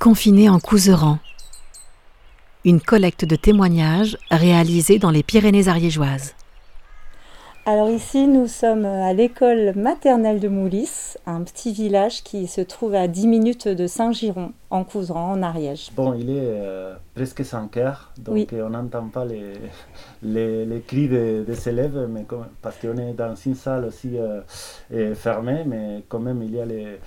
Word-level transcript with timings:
Confiné 0.00 0.48
en 0.48 0.58
Couseran. 0.60 1.18
Une 2.64 2.80
collecte 2.80 3.26
de 3.26 3.36
témoignages 3.36 4.16
réalisée 4.30 4.98
dans 4.98 5.10
les 5.10 5.22
Pyrénées 5.22 5.68
ariégeoises. 5.68 6.34
Alors 7.66 7.90
ici, 7.90 8.26
nous 8.26 8.46
sommes 8.46 8.86
à 8.86 9.12
l'école 9.12 9.74
maternelle 9.76 10.40
de 10.40 10.48
Moulis, 10.48 11.18
un 11.26 11.42
petit 11.42 11.74
village 11.74 12.22
qui 12.22 12.46
se 12.46 12.62
trouve 12.62 12.94
à 12.94 13.08
10 13.08 13.26
minutes 13.26 13.68
de 13.68 13.86
Saint-Giron, 13.86 14.52
en 14.70 14.84
Couseran, 14.84 15.32
en 15.32 15.42
Ariège. 15.42 15.90
Bon, 15.94 16.14
il 16.14 16.30
est 16.30 16.40
euh, 16.40 16.94
presque 17.14 17.44
5 17.44 17.76
heures, 17.76 18.10
donc 18.16 18.54
on 18.54 18.70
n'entend 18.70 19.08
pas 19.08 19.26
les, 19.26 20.64
les, 20.64 20.80
cris 20.80 21.08
des, 21.08 21.68
élèves, 21.68 22.08
mais 22.08 22.24
parce 22.62 22.78
qu'on 22.78 22.96
est 22.96 23.12
dans 23.12 23.34
une 23.34 23.54
salle 23.54 23.84
aussi 23.84 24.16
euh, 24.16 25.14
fermée, 25.14 25.64
mais 25.66 26.02
quand 26.08 26.20
même 26.20 26.42
il 26.42 26.54
y 26.54 26.60
a 26.60 26.64
les 26.64 26.98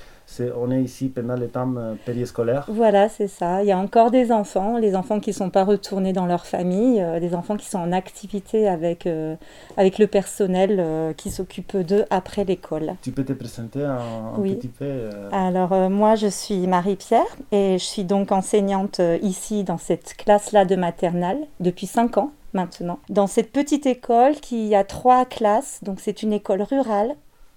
on 0.56 0.72
est 0.72 0.82
ici 0.82 1.10
pendant 1.10 1.36
le 1.36 1.48
temps 1.48 1.74
euh, 1.78 1.96
périscolaire. 2.06 2.66
Voilà, 2.70 3.10
c'est 3.10 3.28
ça. 3.28 3.64
Il 3.64 3.68
y 3.68 3.72
a 3.72 3.78
encore 3.78 4.12
des 4.12 4.32
enfants, 4.32 4.78
les 4.78 4.96
enfants 4.96 5.20
qui 5.20 5.32
ne 5.32 5.36
sont 5.36 5.50
pas 5.50 5.64
retournés 5.64 6.14
dans 6.14 6.26
leur 6.26 6.46
famille, 6.46 7.02
euh, 7.02 7.20
des 7.20 7.36
enfants 7.36 7.58
qui 7.58 7.68
sont 7.68 7.80
en 7.80 7.92
activité 7.92 8.68
avec, 8.68 9.06
euh, 9.08 9.36
avec 9.78 10.00
le 10.00 10.08
personnel 10.08 11.14
qui 11.18 11.32
s'occupe 11.32 11.78
d'eux 11.78 12.06
après 12.10 12.44
l'école. 12.44 12.96
Tu 13.02 13.12
peux 13.12 13.24
te 13.24 13.34
présenter 13.34 13.84
un, 13.84 14.34
petit 14.42 14.68
peu 14.68 15.10
Alors, 15.32 15.90
moi, 15.90 16.16
je 16.16 16.28
suis 16.28 16.68
Marie-Pierre 16.68 17.22
et 17.52 17.78
je 17.78 17.84
suis 17.84 18.04
donc 18.04 18.32
enseignante 18.32 19.02
ici 19.22 19.64
dans 19.64 19.78
cette 19.78 20.16
classe-là 20.16 20.66
de 20.66 20.76
maternelle 20.76 21.40
depuis 21.60 21.88
5 21.88 22.18
ans 22.18 22.32
maintenant. 22.54 23.00
Dans 23.10 23.28
cette 23.28 23.52
petite 23.52 23.86
école 23.86 24.36
qui 24.36 24.74
a 24.76 24.84
trois 24.84 25.26
classes, 25.26 25.80
donc 25.84 26.00
c'est 26.00 26.24
une 26.24 26.34
école 26.34 26.62
rurale 26.62 27.16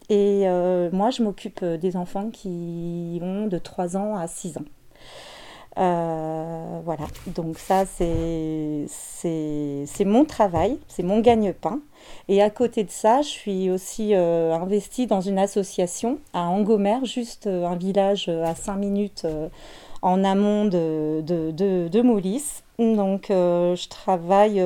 et 0.09 0.43
euh, 0.47 0.89
moi, 0.93 1.11
je 1.11 1.23
m'occupe 1.23 1.61
euh, 1.63 1.77
des 1.77 1.97
enfants 1.97 2.31
qui 2.31 3.19
ont 3.23 3.47
de 3.47 3.59
3 3.59 3.97
ans 3.97 4.17
à 4.17 4.27
6 4.29 4.59
ans. 4.59 4.65
Euh, 5.79 6.81
voilà, 6.87 7.05
donc 7.27 7.59
ça 7.59 7.85
c'est 7.85 8.87
mon 10.07 10.25
travail, 10.25 10.79
c'est 10.89 11.03
mon 11.03 11.21
gagne-pain. 11.21 11.81
Et 12.29 12.41
à 12.41 12.49
côté 12.49 12.83
de 12.83 12.91
ça, 12.91 13.21
je 13.21 13.29
suis 13.29 13.71
aussi 13.71 14.15
investie 14.15 15.07
dans 15.07 15.21
une 15.21 15.39
association 15.39 16.19
à 16.33 16.45
Angomer, 16.45 17.05
juste 17.05 17.47
un 17.47 17.77
village 17.77 18.31
à 18.31 18.55
5 18.55 18.77
minutes 18.77 19.27
en 20.01 20.25
amont 20.25 20.65
de, 20.65 21.21
de, 21.21 21.51
de, 21.51 21.89
de. 21.89 22.03
Donc 22.79 23.27
je 23.29 23.89
travaille 23.89 24.65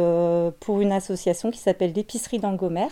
pour 0.60 0.80
une 0.80 0.92
association 0.92 1.50
qui 1.50 1.58
s'appelle 1.58 1.92
l'Épicerie 1.92 2.38
d'Angomer 2.38 2.86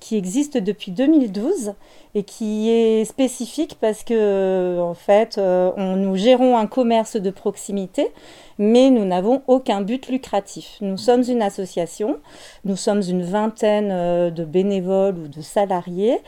qui 0.00 0.16
existe 0.16 0.56
depuis 0.56 0.90
2012 0.90 1.74
et 2.14 2.24
qui 2.24 2.70
est 2.70 3.04
spécifique 3.04 3.76
parce 3.80 4.02
que 4.02 4.80
en 4.80 4.94
fait 4.94 5.36
euh, 5.38 5.70
on, 5.76 5.96
nous 5.96 6.16
gérons 6.16 6.56
un 6.56 6.66
commerce 6.66 7.16
de 7.16 7.30
proximité 7.30 8.10
mais 8.58 8.90
nous 8.90 9.04
n'avons 9.04 9.42
aucun 9.46 9.80
but 9.80 10.08
lucratif. 10.08 10.76
Nous 10.80 10.98
sommes 10.98 11.22
une 11.28 11.40
association, 11.40 12.18
nous 12.64 12.76
sommes 12.76 13.02
une 13.02 13.22
vingtaine 13.22 13.90
euh, 13.92 14.30
de 14.30 14.44
bénévoles 14.44 15.18
ou 15.18 15.28
de 15.28 15.42
salariés 15.42 16.18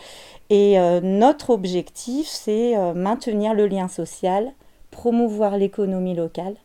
et 0.50 0.78
euh, 0.78 1.00
notre 1.02 1.50
objectif 1.50 2.26
c'est 2.28 2.76
maintenir 2.94 3.54
le 3.54 3.66
lien 3.66 3.88
social, 3.88 4.52
promouvoir 4.90 5.56
l'économie 5.56 6.14
locale, 6.14 6.56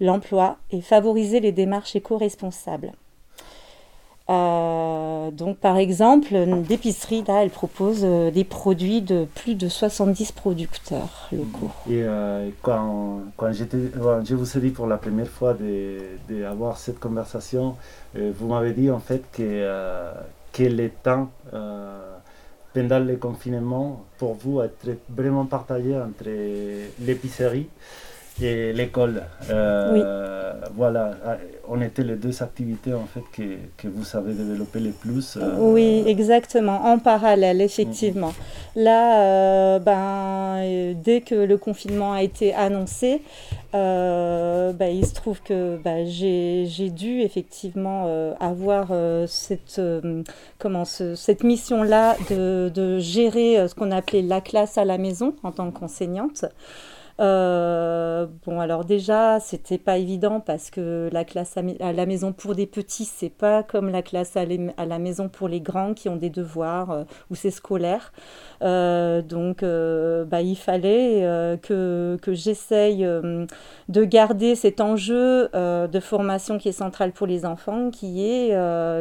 l'emploi 0.00 0.56
et 0.70 0.80
favoriser 0.80 1.40
les 1.40 1.52
démarches 1.52 1.96
éco-responsables. 1.96 2.92
Euh, 4.30 5.13
donc, 5.32 5.58
par 5.58 5.76
exemple, 5.76 6.34
l'épicerie, 6.68 7.24
là, 7.26 7.42
elle 7.42 7.50
propose 7.50 8.00
euh, 8.02 8.30
des 8.30 8.44
produits 8.44 9.02
de 9.02 9.26
plus 9.34 9.54
de 9.54 9.68
70 9.68 10.32
producteurs 10.32 11.28
locaux. 11.32 11.70
Et 11.88 12.02
euh, 12.02 12.48
quand, 12.62 13.20
quand 13.36 13.52
je 13.52 14.34
vous 14.34 14.58
ai 14.58 14.60
dit 14.60 14.70
pour 14.70 14.86
la 14.86 14.96
première 14.96 15.28
fois 15.28 15.56
d'avoir 16.28 16.78
cette 16.78 16.98
conversation, 16.98 17.76
vous 18.14 18.46
m'avez 18.46 18.72
dit 18.72 18.90
en 18.90 19.00
fait 19.00 19.22
que, 19.32 20.12
que 20.52 20.62
le 20.62 20.88
temps 20.90 21.30
pendant 22.74 22.98
le 22.98 23.16
confinement, 23.16 24.04
pour 24.18 24.34
vous, 24.34 24.60
être 24.60 24.88
vraiment 25.08 25.46
partagé 25.46 25.96
entre 25.96 26.28
l'épicerie 27.00 27.68
et 28.42 28.72
l'école. 28.72 29.22
Euh, 29.50 30.52
voilà, 30.74 31.12
on 31.68 31.80
était 31.80 32.02
les 32.02 32.16
deux 32.16 32.42
activités 32.42 32.92
en 32.92 33.06
fait 33.06 33.22
que, 33.32 33.42
que 33.76 33.88
vous 33.88 34.04
savez 34.04 34.32
développer 34.34 34.80
les 34.80 34.90
plus. 34.90 35.36
Euh, 35.36 35.56
oui, 35.58 36.02
exactement, 36.06 36.84
en 36.84 36.98
parallèle, 36.98 37.60
effectivement. 37.60 38.30
Mm-hmm. 38.76 38.82
Là, 38.82 39.20
euh, 39.20 39.78
ben, 39.78 40.94
dès 41.02 41.20
que 41.20 41.34
le 41.34 41.56
confinement 41.58 42.12
a 42.12 42.22
été 42.22 42.52
annoncé, 42.54 43.22
ben, 43.72 44.88
il 44.88 45.04
se 45.06 45.14
trouve 45.14 45.40
que 45.42 45.76
ben, 45.82 46.06
j'ai 46.06 46.90
dû 46.90 47.20
effectivement 47.20 48.34
avoir 48.40 48.88
cette, 49.26 49.80
comment, 50.58 50.84
cette 50.84 51.44
mission-là 51.44 52.16
de, 52.30 52.70
de 52.74 52.98
gérer 52.98 53.66
ce 53.68 53.74
qu'on 53.74 53.90
appelait 53.90 54.22
la 54.22 54.40
classe 54.40 54.78
à 54.78 54.84
la 54.84 54.98
maison 54.98 55.34
en 55.42 55.52
tant 55.52 55.70
qu'enseignante. 55.70 56.44
Euh, 57.20 58.26
bon, 58.44 58.58
alors 58.58 58.84
déjà, 58.84 59.38
c'était 59.38 59.78
pas 59.78 59.98
évident 59.98 60.40
parce 60.40 60.70
que 60.70 61.08
la 61.12 61.24
classe 61.24 61.56
à, 61.56 61.92
la 61.92 62.06
maison 62.06 62.32
pour 62.32 62.54
des 62.54 62.66
petits, 62.66 63.04
c'est 63.04 63.30
pas 63.30 63.62
comme 63.62 63.88
la 63.88 64.02
classe 64.02 64.36
à, 64.36 64.44
la 64.44 64.98
maison 64.98 65.28
pour 65.28 65.48
les 65.48 65.60
grands 65.60 65.94
qui 65.94 66.08
ont 66.08 66.16
des 66.16 66.30
devoirs 66.30 66.90
euh, 66.90 67.04
ou 67.30 67.36
c'est 67.36 67.52
scolaire. 67.52 68.12
Euh, 68.62 69.22
donc, 69.22 69.62
bah, 69.62 70.42
il 70.42 70.56
fallait 70.56 71.22
que, 71.62 72.18
que 72.20 72.34
j'essaye 72.34 73.06
de 73.88 74.04
garder 74.04 74.54
cet 74.54 74.80
enjeu 74.80 75.48
de 75.52 76.00
formation 76.00 76.58
qui 76.58 76.68
est 76.68 76.72
central 76.72 77.12
pour 77.12 77.26
les 77.26 77.44
enfants, 77.44 77.90
qui 77.90 78.24
est, 78.24 78.56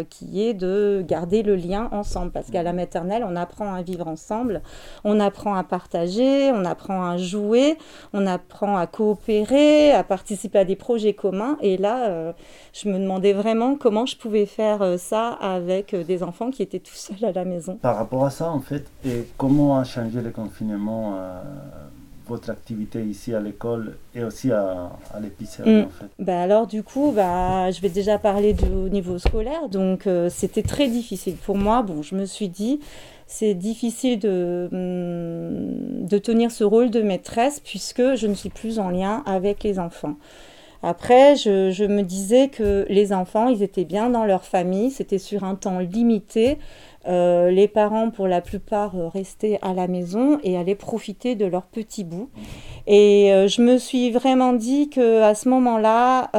qui 0.09 0.44
est 0.44 0.53
de 0.53 1.03
garder 1.07 1.44
le 1.44 1.56
lien 1.56 1.90
ensemble. 1.91 2.31
Parce 2.31 2.51
qu'à 2.51 2.63
la 2.63 2.74
maternelle, 2.74 3.25
on 3.28 3.35
apprend 3.35 3.74
à 3.74 3.81
vivre 3.81 4.07
ensemble, 4.07 4.62
on 5.03 5.19
apprend 5.19 5.56
à 5.56 5.63
partager, 5.63 6.51
on 6.51 6.66
apprend 6.66 7.06
à 7.06 7.18
jouer 7.18 7.78
on 8.11 8.27
apprend 8.27 8.77
à 8.77 8.87
coopérer, 8.87 9.91
à 9.91 10.03
participer 10.03 10.59
à 10.59 10.65
des 10.65 10.75
projets 10.75 11.13
communs. 11.13 11.57
Et 11.61 11.77
là, 11.77 12.09
euh, 12.09 12.33
je 12.73 12.89
me 12.89 12.99
demandais 12.99 13.33
vraiment 13.33 13.75
comment 13.75 14.05
je 14.05 14.17
pouvais 14.17 14.45
faire 14.45 14.81
euh, 14.81 14.97
ça 14.97 15.29
avec 15.29 15.93
euh, 15.93 16.03
des 16.03 16.23
enfants 16.23 16.51
qui 16.51 16.61
étaient 16.61 16.79
tout 16.79 16.95
seuls 16.95 17.23
à 17.23 17.31
la 17.31 17.45
maison. 17.45 17.77
Par 17.81 17.95
rapport 17.95 18.25
à 18.25 18.29
ça, 18.29 18.49
en 18.49 18.59
fait, 18.59 18.85
et 19.05 19.27
comment 19.37 19.77
a 19.77 19.83
changé 19.83 20.21
le 20.21 20.31
confinement 20.31 21.17
votre 22.25 22.49
activité 22.49 23.03
ici 23.03 23.33
à 23.35 23.41
l'école 23.41 23.97
et 24.15 24.23
aussi 24.23 24.49
à, 24.49 24.91
l'épicerie 25.21 25.69
mm. 25.69 25.85
en 25.85 25.89
fait? 25.89 26.05
Bah 26.19 26.41
Alors 26.41 26.67
du 26.67 26.81
coup, 26.81 27.11
bah, 27.13 27.69
je 27.71 27.81
vais 27.81 27.89
déjà 27.89 28.17
parler 28.17 28.53
du 28.53 28.65
niveau 28.65 29.17
scolaire. 29.19 29.67
Donc 29.69 30.07
c'était 30.29 30.63
très 30.63 30.87
difficile 30.87 31.35
pour 31.35 31.57
moi. 31.57 31.81
Bon, 31.81 32.01
je 32.01 32.15
me 32.15 32.25
suis 32.25 32.47
dit, 32.47 32.79
c'est 33.35 33.55
difficile 33.55 34.19
de, 34.19 34.69
hum, 34.71 36.05
de 36.05 36.17
tenir 36.19 36.51
ce 36.51 36.63
rôle 36.63 36.91
de 36.91 37.01
maîtresse 37.01 37.59
puisque 37.59 38.13
je 38.13 38.27
ne 38.27 38.35
suis 38.35 38.49
plus 38.49 38.77
en 38.77 38.89
lien 38.89 39.23
avec 39.25 39.63
les 39.63 39.79
enfants. 39.79 40.17
Après, 40.83 41.35
je, 41.35 41.71
je, 41.71 41.83
me 41.83 42.03
disais 42.03 42.49
que 42.49 42.85
les 42.89 43.11
enfants, 43.11 43.47
ils 43.47 43.63
étaient 43.63 43.85
bien 43.85 44.11
dans 44.11 44.25
leur 44.25 44.44
famille, 44.44 44.91
c'était 44.91 45.17
sur 45.17 45.44
un 45.45 45.55
temps 45.55 45.79
limité. 45.79 46.59
Euh, 47.05 47.51
les 47.51 47.67
parents, 47.67 48.09
pour 48.09 48.27
la 48.27 48.41
plupart, 48.41 48.95
euh, 48.95 49.07
restaient 49.09 49.59
à 49.61 49.73
la 49.73 49.87
maison 49.87 50.39
et 50.43 50.57
allaient 50.57 50.75
profiter 50.75 51.35
de 51.35 51.45
leur 51.45 51.63
petit 51.63 52.03
bout. 52.03 52.29
Et 52.87 53.33
euh, 53.33 53.47
je 53.47 53.61
me 53.61 53.77
suis 53.77 54.11
vraiment 54.11 54.53
dit 54.53 54.89
que 54.89 55.21
à 55.21 55.35
ce 55.35 55.49
moment-là, 55.49 56.29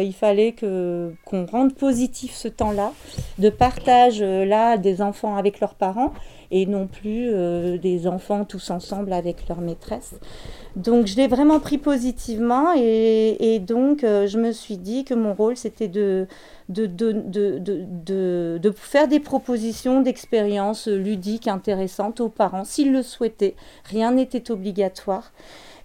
il 0.00 0.12
fallait 0.12 0.52
que 0.52 1.12
qu'on 1.24 1.46
rende 1.46 1.74
positif 1.74 2.32
ce 2.34 2.48
temps-là, 2.48 2.92
de 3.38 3.50
partage 3.50 4.20
là 4.22 4.76
des 4.76 5.02
enfants 5.02 5.36
avec 5.36 5.60
leurs 5.60 5.74
parents 5.74 6.12
et 6.52 6.66
non 6.66 6.88
plus 6.88 7.30
des 7.78 8.06
enfants 8.06 8.44
tous 8.44 8.70
ensemble 8.70 9.12
avec 9.12 9.48
leur 9.48 9.60
maîtresse. 9.60 10.14
Donc 10.76 11.06
je 11.06 11.16
l'ai 11.16 11.28
vraiment 11.28 11.60
pris 11.60 11.78
positivement 11.78 12.72
et, 12.76 13.60
donc 13.60 14.00
je 14.02 14.38
me 14.38 14.52
suis 14.52 14.78
dit 14.78 15.04
que 15.04 15.14
mon 15.14 15.34
rôle 15.34 15.56
c'était 15.56 15.88
de 15.88 16.26
de, 16.70 18.72
faire 18.76 19.08
des 19.08 19.20
propositions 19.20 20.00
d'expériences 20.00 20.88
ludiques 20.88 21.48
intéressantes 21.48 22.20
aux 22.20 22.28
parents 22.28 22.64
s'ils 22.64 22.92
le 22.92 23.02
souhaitaient. 23.02 23.56
Rien 23.84 24.12
n'était 24.12 24.50
obligatoire 24.50 25.32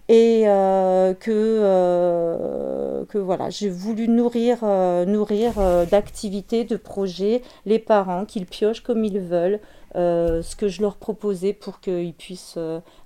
et 0.08 0.44
euh, 0.46 1.14
que, 1.14 1.32
euh, 1.32 3.04
que 3.06 3.18
voilà, 3.18 3.50
j'ai 3.50 3.68
voulu 3.68 4.08
nourrir, 4.08 4.64
nourrir 4.64 5.54
d'activités, 5.90 6.64
de 6.64 6.76
projets 6.76 7.42
les 7.64 7.80
parents, 7.80 8.24
qu'ils 8.24 8.46
piochent 8.46 8.82
comme 8.82 9.04
ils 9.04 9.20
veulent 9.20 9.60
ce 9.94 10.56
que 10.56 10.68
je 10.68 10.82
leur 10.82 10.96
proposais 10.96 11.52
pour 11.52 11.80
qu'ils 11.80 12.14
puissent 12.14 12.58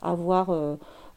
avoir 0.03 0.51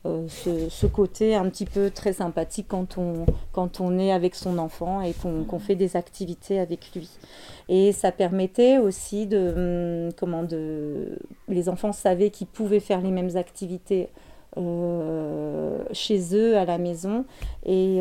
euh, 0.05 0.27
ce, 0.27 0.85
côté 0.85 1.33
un 1.33 1.49
petit 1.49 1.65
peu 1.65 1.89
très 1.89 2.13
sympathique 2.13 2.65
quand 2.67 2.97
on, 2.97 3.25
quand 3.53 3.79
on 3.79 3.97
est 3.97 4.11
avec 4.11 4.35
son 4.35 4.57
enfant 4.57 5.01
et 5.01 5.13
qu'on 5.13 5.59
fait 5.59 5.75
des 5.75 5.95
activités 5.95 6.59
avec 6.59 6.93
lui. 6.93 7.09
Et 7.69 7.93
ça 7.93 8.11
permettait 8.11 8.79
aussi 8.79 9.27
de, 9.27 10.07
hum, 10.07 10.13
comment 10.13 10.43
de, 10.43 11.17
les 11.47 11.69
enfants 11.69 11.93
savaient 11.93 12.31
qu'ils 12.31 12.47
pouvaient 12.47 12.81
faire 12.81 12.99
les 12.99 13.11
mêmes 13.11 13.37
activités 13.37 14.09
chez 15.93 16.35
eux 16.35 16.57
à 16.57 16.65
la 16.65 16.77
maison 16.77 17.25
et, 17.65 17.97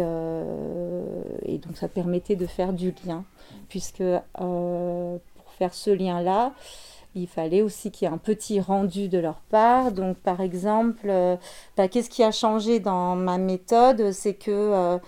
et, 1.47 1.59
donc 1.59 1.79
ça 1.79 1.89
permettait 1.89 2.37
de 2.37 2.45
faire 2.45 2.75
du 2.75 2.93
lien 3.07 3.25
puisque 3.71 4.03
pour 4.35 5.51
faire 5.57 5.73
ce 5.73 5.89
lien 5.89 6.21
là 6.21 6.53
il 7.15 7.27
fallait 7.27 7.61
aussi 7.61 7.91
qu'il 7.91 8.09
y 8.09 8.11
ait 8.11 8.15
un 8.15 8.19
petit 8.19 8.59
rendu 8.61 9.09
de 9.09 9.19
leur 9.19 9.41
part. 9.51 9.93
Donc, 9.93 10.17
par 10.17 10.41
exemple, 10.41 11.07
euh, 11.09 11.37
bah, 11.77 11.89
qu'est-ce 11.89 12.09
qui 12.09 12.23
a 12.23 12.31
changé 12.31 12.81
dans 12.81 13.17
ma 13.17 13.37
méthode? 13.37 14.13
C'est 14.13 14.35
que 14.35 14.51
euh, 14.51 14.99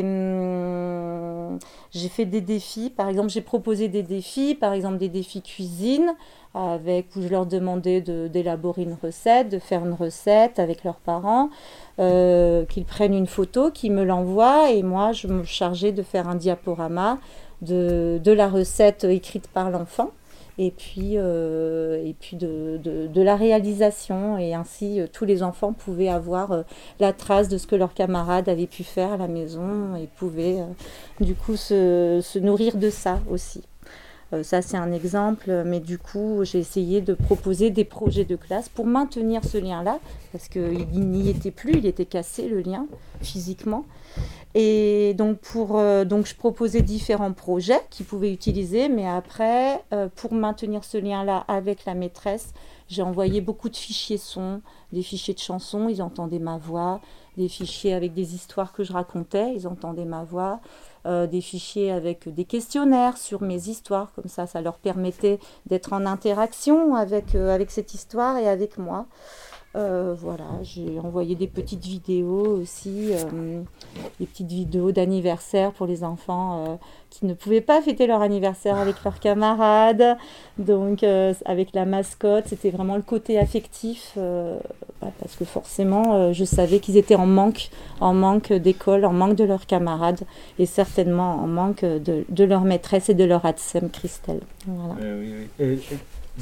hum, 0.00 1.58
j'ai 1.90 2.08
fait 2.08 2.24
des 2.24 2.40
défis. 2.40 2.90
Par 2.90 3.08
exemple, 3.08 3.28
j'ai 3.28 3.42
proposé 3.42 3.88
des 3.88 4.02
défis, 4.02 4.54
par 4.54 4.72
exemple 4.72 4.96
des 4.96 5.10
défis 5.10 5.42
cuisine, 5.42 6.14
avec, 6.54 7.14
où 7.16 7.20
je 7.20 7.28
leur 7.28 7.44
demandais 7.44 8.00
d'élaborer 8.00 8.82
une 8.84 8.96
recette, 9.00 9.50
de 9.50 9.58
faire 9.58 9.84
une 9.84 9.92
recette 9.92 10.58
avec 10.58 10.84
leurs 10.84 10.96
parents, 10.96 11.50
euh, 11.98 12.64
qu'ils 12.64 12.86
prennent 12.86 13.14
une 13.14 13.26
photo, 13.26 13.70
qu'ils 13.70 13.92
me 13.92 14.04
l'envoient, 14.04 14.70
et 14.70 14.82
moi, 14.82 15.12
je 15.12 15.26
me 15.26 15.44
chargeais 15.44 15.92
de 15.92 16.02
faire 16.02 16.28
un 16.28 16.34
diaporama 16.34 17.18
de 17.60 18.20
la 18.32 18.48
recette 18.48 19.04
écrite 19.04 19.48
par 19.48 19.70
l'enfant 19.70 20.10
et 20.58 20.70
puis, 20.70 21.12
euh, 21.16 22.02
et 22.02 22.14
puis 22.14 22.36
de, 22.36 22.78
de, 22.82 23.22
la 23.22 23.36
réalisation. 23.36 24.38
Et 24.38 24.54
ainsi, 24.54 25.00
euh, 25.00 25.06
tous 25.12 25.24
les 25.24 25.42
enfants 25.42 25.72
pouvaient 25.72 26.08
avoir 26.08 26.52
euh, 26.52 26.62
la 26.98 27.12
trace 27.12 27.48
de 27.48 27.58
ce 27.58 27.66
que 27.66 27.76
leurs 27.76 27.94
camarades 27.94 28.48
avaient 28.48 28.66
pu 28.66 28.82
faire 28.82 29.12
à 29.12 29.16
la 29.16 29.28
maison 29.28 29.96
et 29.96 30.06
pouvaient 30.06 30.62
du 31.20 31.34
coup 31.34 31.56
se, 31.56 32.20
se, 32.22 32.38
nourrir 32.38 32.76
de 32.76 32.90
ça 32.90 33.20
aussi. 33.30 33.62
Ça, 34.42 34.60
c'est 34.60 34.76
un 34.76 34.92
exemple, 34.92 35.62
mais 35.64 35.80
du 35.80 35.98
coup, 35.98 36.40
j'ai 36.42 36.58
essayé 36.58 37.00
de 37.00 37.14
proposer 37.14 37.70
des 37.70 37.84
projets 37.84 38.24
de 38.24 38.36
classe 38.36 38.68
pour 38.68 38.86
maintenir 38.86 39.44
ce 39.44 39.56
lien-là, 39.56 40.00
parce 40.32 40.48
qu'il 40.48 40.86
n'y 40.92 41.28
était 41.28 41.52
plus, 41.52 41.78
il 41.78 41.86
était 41.86 42.06
cassé 42.06 42.48
le 42.48 42.60
lien 42.60 42.86
physiquement. 43.22 43.84
Et 44.58 45.12
donc, 45.18 45.38
pour, 45.38 45.78
euh, 45.78 46.06
donc, 46.06 46.26
je 46.26 46.34
proposais 46.34 46.80
différents 46.80 47.32
projets 47.32 47.80
qu'ils 47.90 48.06
pouvaient 48.06 48.32
utiliser, 48.32 48.88
mais 48.88 49.06
après, 49.06 49.84
euh, 49.92 50.08
pour 50.16 50.32
maintenir 50.32 50.82
ce 50.82 50.96
lien-là 50.96 51.44
avec 51.46 51.84
la 51.84 51.92
maîtresse, 51.92 52.54
j'ai 52.88 53.02
envoyé 53.02 53.42
beaucoup 53.42 53.68
de 53.68 53.76
fichiers 53.76 54.16
sons, 54.16 54.62
des 54.92 55.02
fichiers 55.02 55.34
de 55.34 55.40
chansons, 55.40 55.88
ils 55.90 56.00
entendaient 56.00 56.38
ma 56.38 56.56
voix, 56.56 57.02
des 57.36 57.48
fichiers 57.48 57.94
avec 57.94 58.14
des 58.14 58.34
histoires 58.34 58.72
que 58.72 58.84
je 58.84 58.92
racontais, 58.92 59.54
ils 59.54 59.66
entendaient 59.66 60.04
ma 60.04 60.24
voix, 60.24 60.60
euh, 61.06 61.26
des 61.26 61.40
fichiers 61.40 61.92
avec 61.92 62.28
des 62.32 62.44
questionnaires 62.44 63.16
sur 63.16 63.42
mes 63.42 63.68
histoires, 63.68 64.12
comme 64.14 64.28
ça, 64.28 64.46
ça 64.46 64.60
leur 64.60 64.78
permettait 64.78 65.38
d'être 65.66 65.92
en 65.92 66.06
interaction 66.06 66.94
avec, 66.94 67.34
avec 67.34 67.70
cette 67.70 67.94
histoire 67.94 68.36
et 68.38 68.48
avec 68.48 68.78
moi. 68.78 69.06
Euh, 69.76 70.14
voilà, 70.18 70.44
j'ai 70.62 70.98
envoyé 71.00 71.34
des 71.34 71.48
petites 71.48 71.84
vidéos 71.84 72.60
aussi, 72.62 73.10
euh, 73.12 73.60
des 74.18 74.24
petites 74.24 74.48
vidéos 74.48 74.90
d'anniversaire 74.90 75.72
pour 75.72 75.86
les 75.86 76.02
enfants 76.02 76.64
euh, 76.64 76.76
qui 77.10 77.26
ne 77.26 77.34
pouvaient 77.34 77.60
pas 77.60 77.82
fêter 77.82 78.06
leur 78.06 78.22
anniversaire 78.22 78.76
avec 78.78 79.04
leurs 79.04 79.20
camarades. 79.20 80.16
Donc 80.58 81.04
avec 81.44 81.74
la 81.74 81.84
mascotte, 81.84 82.46
c'était 82.46 82.70
vraiment 82.70 82.96
le 82.96 83.02
côté 83.02 83.38
affectif, 83.38 84.12
bah, 84.16 85.12
parce 85.20 85.36
que 85.36 85.44
forcément, 85.44 86.32
je 86.32 86.44
savais 86.44 86.80
qu'ils 86.80 86.96
étaient 86.96 87.14
en 87.14 87.26
manque, 87.26 87.68
en 88.00 88.14
manque 88.14 88.52
d'école, 88.52 89.04
en 89.04 89.12
manque 89.12 89.36
de 89.36 89.44
leurs 89.44 89.66
camarades, 89.66 90.22
et 90.58 90.64
certainement 90.64 91.34
en 91.34 91.46
manque 91.46 91.84
de, 91.84 92.44
leur 92.44 92.62
maîtresse 92.62 93.10
et 93.10 93.14
de 93.14 93.24
leur 93.24 93.44
ATSEM 93.44 93.90
Christelle. 93.90 94.40
Voilà. 94.66 94.94
oui. 95.58 95.78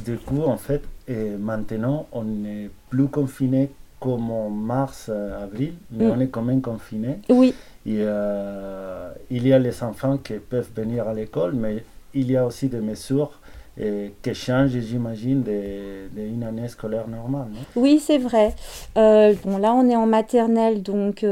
Du 0.04 0.16
coup, 0.19 0.42
en 0.42 0.56
fait, 0.56 0.82
et 1.06 1.30
maintenant, 1.38 2.06
on 2.12 2.24
n'est 2.24 2.70
plus 2.88 3.08
confiné 3.08 3.70
comme 4.00 4.30
en 4.30 4.50
mars, 4.50 5.06
euh, 5.08 5.44
avril, 5.44 5.74
mais 5.90 6.04
mm. 6.04 6.10
on 6.10 6.20
est 6.20 6.28
quand 6.28 6.42
même 6.42 6.60
confiné. 6.60 7.20
Oui. 7.30 7.54
Et, 7.86 7.98
euh, 8.00 9.10
il 9.30 9.46
y 9.46 9.52
a 9.52 9.58
les 9.58 9.82
enfants 9.82 10.18
qui 10.18 10.34
peuvent 10.34 10.70
venir 10.76 11.08
à 11.08 11.14
l'école, 11.14 11.54
mais 11.54 11.84
il 12.12 12.30
y 12.30 12.36
a 12.36 12.44
aussi 12.44 12.68
des 12.68 12.80
mesures 12.80 13.40
et, 13.78 14.12
qui 14.22 14.34
changent, 14.34 14.78
j'imagine, 14.78 15.42
d'une 15.42 16.44
année 16.44 16.68
scolaire 16.68 17.08
normale. 17.08 17.48
oui, 17.76 17.98
c'est 17.98 18.18
vrai. 18.18 18.54
Euh, 18.98 19.34
bon, 19.42 19.56
là, 19.56 19.72
on 19.74 19.88
est 19.88 19.96
en 19.96 20.06
maternelle, 20.06 20.82
donc 20.82 21.24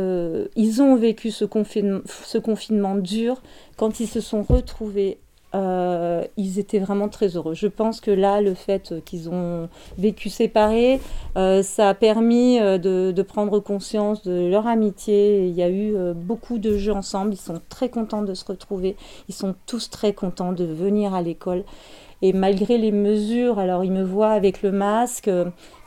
ils 0.57 0.83
ont 0.83 0.97
vécu 0.97 1.31
ce 1.31 1.45
confinement 2.39 2.97
dur. 2.97 3.43
Quand 3.77 4.01
ils 4.01 4.09
se 4.09 4.21
sont 4.21 4.43
retrouvés 4.43 5.19
euh, 5.55 6.25
ils 6.37 6.59
étaient 6.59 6.79
vraiment 6.79 7.09
très 7.09 7.37
heureux. 7.37 7.55
Je 7.55 7.67
pense 7.67 8.01
que 8.01 8.11
là, 8.11 8.41
le 8.41 8.55
fait 8.55 8.95
qu'ils 9.05 9.29
ont 9.29 9.69
vécu 9.99 10.29
séparés, 10.31 11.01
euh, 11.37 11.63
ça 11.63 11.91
a 11.91 11.95
permis 11.95 12.59
euh, 12.59 12.79
de, 12.79 13.23
prendre 13.23 13.61
conscience 13.61 14.23
de 14.23 14.49
leur 14.49 14.67
amitié. 14.67 15.47
Il 15.47 15.55
y 15.55 15.63
a 15.63 15.71
eu 15.71 15.95
beaucoup 16.15 16.59
de 16.59 16.77
jeux 16.77 16.93
ensemble. 16.93 17.35
Ils 17.35 17.41
sont 17.41 17.61
très 17.69 17.89
contents 17.89 18.23
de 18.23 18.35
se 18.35 18.45
retrouver. 18.45 18.97
Ils 19.29 19.35
sont 19.35 19.55
tous 19.67 19.91
très 19.91 20.13
contents 20.13 20.53
de 20.53 20.65
venir 20.65 21.15
à 21.15 21.23
l'école. 21.23 21.65
Et 22.25 22.33
malgré 22.33 22.79
les 22.79 22.93
mesures, 22.93 23.59
alors 23.59 23.85
ils 23.85 23.91
me 23.91 24.05
voient 24.05 24.31
avec 24.31 24.63
le 24.63 24.71
masque, 24.71 25.29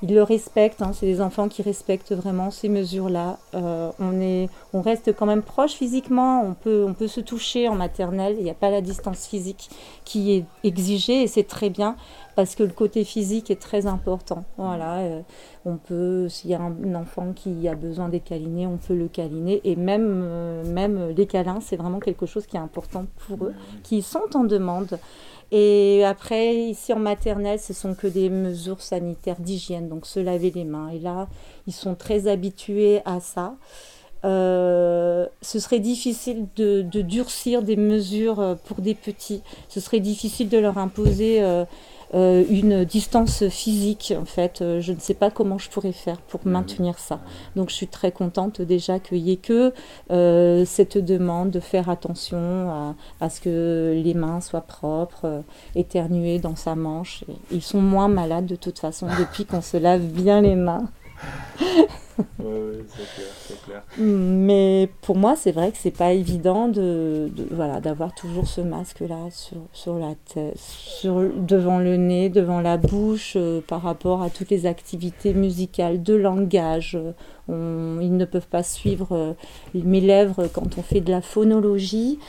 ils 0.02 0.14
le 0.14 0.24
respectent. 0.24 0.82
Hein, 0.82 0.92
c'est 0.94 1.06
des 1.06 1.22
enfants 1.22 1.48
qui 1.48 1.62
respectent 1.62 2.14
vraiment 2.14 2.52
ces 2.52 2.70
mesures-là. 2.70 3.38
Euh, 3.54 3.92
on, 4.00 4.20
est, 4.20 4.50
on 4.74 4.82
reste 4.82 5.16
quand 5.16 5.26
même 5.26 5.42
proche 5.42 5.74
physiquement. 5.74 6.44
On 6.44 6.54
peut, 6.54 6.86
on 6.88 6.94
peut 6.94 7.08
se 7.08 7.22
toucher 7.22 7.68
en 7.68 7.76
maternelle. 7.76 8.36
Il 8.38 8.44
n'y 8.44 8.50
a 8.50 8.56
pas 8.56 8.70
la 8.70 8.82
distance 8.82 9.26
physique 9.28 9.70
qui 10.04 10.34
est 10.34 10.46
exigée 10.64 11.24
et 11.24 11.28
c'est 11.28 11.48
très 11.48 11.70
bien 11.70 11.96
parce 12.36 12.56
que 12.56 12.64
le 12.64 12.74
côté 12.74 13.06
physique 13.06 13.50
est 13.50 13.62
très 13.62 13.86
important. 13.86 14.44
Voilà, 14.58 14.98
euh, 14.98 15.22
on 15.66 15.78
peut, 15.78 16.28
s'il 16.28 16.50
y 16.50 16.54
a 16.54 16.60
un, 16.60 16.96
enfant 16.96 17.32
qui 17.34 17.68
a 17.70 17.76
besoin 17.76 18.10
d'être 18.10 18.26
câliné, 18.26 18.68
on 18.68 18.78
peut 18.78 18.96
le 18.96 19.08
câliner. 19.08 19.62
Et 19.64 19.78
même, 19.78 20.64
même 20.66 21.14
les 21.16 21.28
câlins, 21.28 21.60
c'est 21.62 21.78
vraiment 21.78 22.00
quelque 22.00 22.26
chose 22.26 22.46
qui 22.46 22.58
est 22.58 22.60
important 22.60 23.06
pour 23.28 23.46
eux, 23.46 23.54
qui 23.84 24.02
sont 24.02 24.36
en 24.36 24.44
demande. 24.44 25.00
Et 25.52 26.04
après, 26.04 26.56
ici 26.56 26.92
en 26.94 27.00
maternelle, 27.00 27.60
ce 27.60 27.74
sont 27.74 27.94
que 27.94 28.08
des 28.08 28.30
mesures 28.30 28.82
sanitaires 28.82 29.40
d'hygiène, 29.40 29.85
donc 29.88 30.06
se 30.06 30.20
laver 30.20 30.52
les 30.52 30.64
mains. 30.64 30.90
Et 30.90 31.00
là, 31.00 31.28
ils 31.68 31.74
sont 31.74 31.96
très 31.96 32.28
habitués 32.28 33.02
à 33.06 33.20
ça. 33.20 33.56
Euh, 34.26 35.28
ce 35.42 35.60
serait 35.60 35.80
difficile 35.80 36.48
de, 36.56 36.82
durcir 36.82 37.62
des 37.62 37.76
mesures 37.76 38.40
euh, 38.40 38.56
pour 38.56 38.82
des 38.82 38.96
petits. 38.96 39.44
Ce 39.70 39.80
serait 39.80 40.00
difficile 40.00 40.50
de 40.50 40.58
leur 40.58 40.80
imposer 40.80 41.44
euh, 41.44 41.64
euh, 42.16 42.46
une 42.50 42.86
distance 42.86 43.48
physique 43.50 44.14
en 44.18 44.26
fait. 44.26 44.62
Euh, 44.62 44.80
je 44.80 44.94
ne 44.94 45.00
sais 45.00 45.14
pas 45.14 45.30
comment 45.30 45.58
je 45.58 45.70
pourrais 45.70 45.92
faire 45.92 46.18
pour 46.22 46.42
mhm. 46.46 46.54
maintenir 46.54 46.98
ça. 46.98 47.20
Donc 47.56 47.70
je 47.70 47.76
suis 47.76 47.88
très 47.88 48.12
contente 48.12 48.62
déjà 48.62 49.00
qu'il 49.00 49.24
n'y 49.24 49.34
ait 49.34 49.38
que 49.38 49.74
euh, 50.12 50.64
cette 50.66 50.98
demande 50.98 51.52
de 51.52 51.60
faire 51.60 51.90
attention 51.90 52.96
à, 53.20 53.30
ce 53.30 53.42
que 53.42 54.02
les 54.02 54.14
mains 54.14 54.40
soient 54.40 54.62
propres, 54.62 55.44
éternuer 55.76 56.40
dans 56.40 56.56
sa 56.56 56.76
manche. 56.76 57.24
Ils 57.52 57.62
sont 57.62 57.82
moins 57.82 58.08
malades 58.08 58.46
de 58.46 58.56
toute 58.56 58.80
façon 58.80 59.08
depuis 59.20 59.46
qu'on 59.46 59.62
se 59.62 59.78
lave 59.78 60.04
bien 60.04 60.42
les 60.42 60.56
mains. 60.56 60.88
Oui, 62.18 62.84
c'est 62.88 63.16
clair, 63.16 63.28
c'est 63.40 63.62
clair. 63.64 63.84
Mais 63.98 64.90
pour 65.02 65.18
moi, 65.18 65.36
c'est 65.36 65.52
vrai 65.52 65.72
que 65.72 65.78
c'est 65.78 65.92
pas 65.92 66.14
évident 66.14 66.68
de, 66.68 67.30
voilà 67.52 67.82
d'avoir 67.82 68.14
toujours 68.14 68.48
ce 68.48 68.62
masque-là 68.62 69.30
sur, 69.32 69.58
sur 69.74 69.98
la 69.98 70.14
tête, 70.34 70.58
sur, 70.58 71.22
devant 71.36 71.80
le 71.80 71.98
nez, 71.98 72.30
devant 72.30 72.62
la 72.62 72.78
bouche, 72.78 73.34
euh, 73.36 73.62
par 73.66 73.82
rapport 73.82 74.22
à 74.22 74.30
toutes 74.30 74.50
les 74.50 74.66
activités 74.66 75.34
musicales, 75.34 76.04
de 76.04 76.14
langage. 76.14 76.98
ils 77.50 78.18
ne 78.18 78.26
peuvent 78.26 78.48
pas 78.48 78.64
suivre 78.64 79.10
euh, 79.12 79.34
mes 79.74 80.02
lèvres 80.02 80.48
quand 80.48 80.78
on 80.78 80.82
fait 80.82 81.02
de 81.02 81.12
la 81.12 81.22
phonologie. 81.22 82.20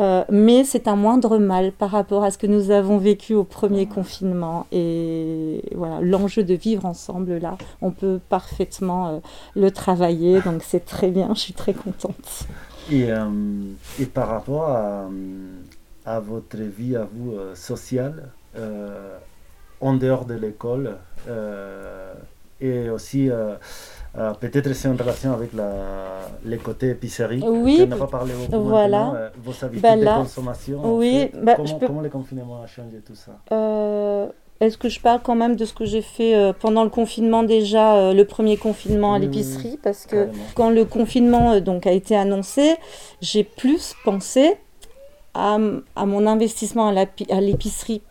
Euh, 0.00 0.24
mais 0.30 0.64
c'est 0.64 0.88
un 0.88 0.96
moindre 0.96 1.36
mal 1.36 1.70
par 1.70 1.90
rapport 1.90 2.24
à 2.24 2.30
ce 2.30 2.38
que 2.38 2.46
nous 2.46 2.70
avons 2.70 2.96
vécu 2.96 3.34
au 3.34 3.44
premier 3.44 3.86
confinement. 3.86 4.66
Et 4.72 5.62
voilà, 5.74 6.00
l'enjeu 6.00 6.44
de 6.44 6.54
vivre 6.54 6.86
ensemble, 6.86 7.36
là, 7.36 7.58
on 7.82 7.90
peut 7.90 8.18
parfaitement 8.28 9.20
le 9.54 9.70
travailler. 9.70 10.40
Donc 10.42 10.62
c'est 10.62 10.84
très 10.84 11.10
bien, 11.10 11.28
je 11.34 11.40
suis 11.40 11.54
très 11.54 11.74
contente. 11.74 12.46
Et, 12.90 13.10
euh, 13.10 13.26
et 14.00 14.06
par 14.06 14.28
rapport 14.28 14.68
à, 14.68 15.08
à, 16.04 16.20
votre 16.20 16.56
vie, 16.56 16.96
à 16.96 17.06
vous, 17.12 17.34
sociale, 17.54 18.30
en 19.80 19.94
dehors 19.94 20.24
de 20.24 20.34
l'école, 20.34 20.96
et 22.60 22.90
aussi 22.90 23.30
euh, 24.18 24.34
peut-être 24.34 24.70
c'est 24.74 24.88
en 24.88 24.96
relation 24.96 25.32
avec 25.32 25.54
la, 25.54 26.28
les 26.44 26.58
côtés 26.58 26.90
épicerie. 26.90 27.42
Oui. 27.42 27.80
On 27.82 27.86
n'a 27.86 27.96
pas 27.96 28.06
parlé 28.06 28.34
beaucoup 28.34 28.62
voilà. 28.64 29.12
Euh, 29.14 29.30
vos 29.42 29.52
habitudes 29.64 29.82
bah 29.82 29.96
de 29.96 30.04
consommation. 30.04 30.96
Oui. 30.96 31.30
Bah, 31.42 31.54
comment, 31.56 31.78
comment, 31.78 32.00
le 32.02 32.10
confinement 32.10 32.62
a 32.62 32.66
changé 32.66 32.98
tout 32.98 33.14
ça? 33.14 33.32
Euh, 33.52 34.28
Est-ce 34.62 34.78
que 34.78 34.88
je 34.88 35.00
parle 35.00 35.20
quand 35.22 35.34
même 35.34 35.56
de 35.56 35.64
ce 35.64 35.74
que 35.74 35.84
j'ai 35.84 36.02
fait 36.02 36.52
pendant 36.60 36.84
le 36.84 36.90
confinement 36.90 37.42
déjà, 37.42 38.12
le 38.12 38.24
premier 38.24 38.56
confinement 38.56 39.12
à 39.12 39.18
l'épicerie? 39.18 39.76
Parce 39.82 40.06
que 40.06 40.28
quand 40.54 40.70
le 40.70 40.84
confinement 40.84 41.60
donc, 41.60 41.84
a 41.84 41.90
été 41.90 42.14
annoncé, 42.14 42.76
j'ai 43.20 43.42
plus 43.42 43.94
pensé 44.04 44.56
à, 45.34 45.58
à 45.96 46.06
mon 46.06 46.28
investissement 46.28 46.94
à 46.94 47.40
l'épicerie 47.40 48.02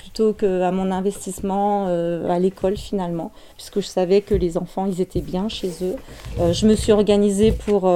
plutôt 0.00 0.32
qu'à 0.32 0.70
mon 0.72 0.90
investissement 0.90 1.86
à 1.86 2.38
l'école 2.38 2.76
finalement, 2.76 3.32
puisque 3.56 3.80
je 3.80 3.86
savais 3.86 4.22
que 4.22 4.34
les 4.34 4.56
enfants, 4.56 4.86
ils 4.86 5.00
étaient 5.00 5.20
bien 5.20 5.48
chez 5.48 5.70
eux. 5.82 5.96
je 6.52 6.66
me 6.66 6.74
suis 6.74 6.92
organisée 6.92 7.52
pour 7.52 7.86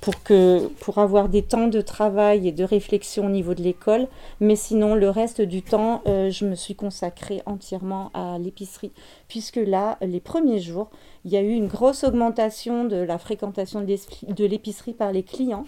pour, 0.00 0.22
que, 0.22 0.68
pour 0.80 0.98
avoir 0.98 1.28
des 1.28 1.42
temps 1.42 1.66
de 1.66 1.80
travail 1.80 2.48
et 2.48 2.52
de 2.52 2.64
réflexion 2.64 3.26
au 3.26 3.30
niveau 3.30 3.54
de 3.54 3.62
l'école. 3.62 4.08
Mais 4.40 4.56
sinon, 4.56 4.94
le 4.94 5.10
reste 5.10 5.40
du 5.40 5.62
temps, 5.62 6.02
euh, 6.06 6.30
je 6.30 6.44
me 6.44 6.54
suis 6.54 6.74
consacrée 6.74 7.42
entièrement 7.46 8.10
à 8.14 8.38
l'épicerie. 8.38 8.92
Puisque 9.28 9.56
là, 9.56 9.98
les 10.00 10.20
premiers 10.20 10.60
jours, 10.60 10.90
il 11.24 11.32
y 11.32 11.36
a 11.36 11.42
eu 11.42 11.52
une 11.52 11.66
grosse 11.66 12.04
augmentation 12.04 12.84
de 12.84 12.96
la 12.96 13.18
fréquentation 13.18 13.80
de 13.82 14.44
l'épicerie 14.44 14.94
par 14.94 15.12
les 15.12 15.22
clients. 15.22 15.64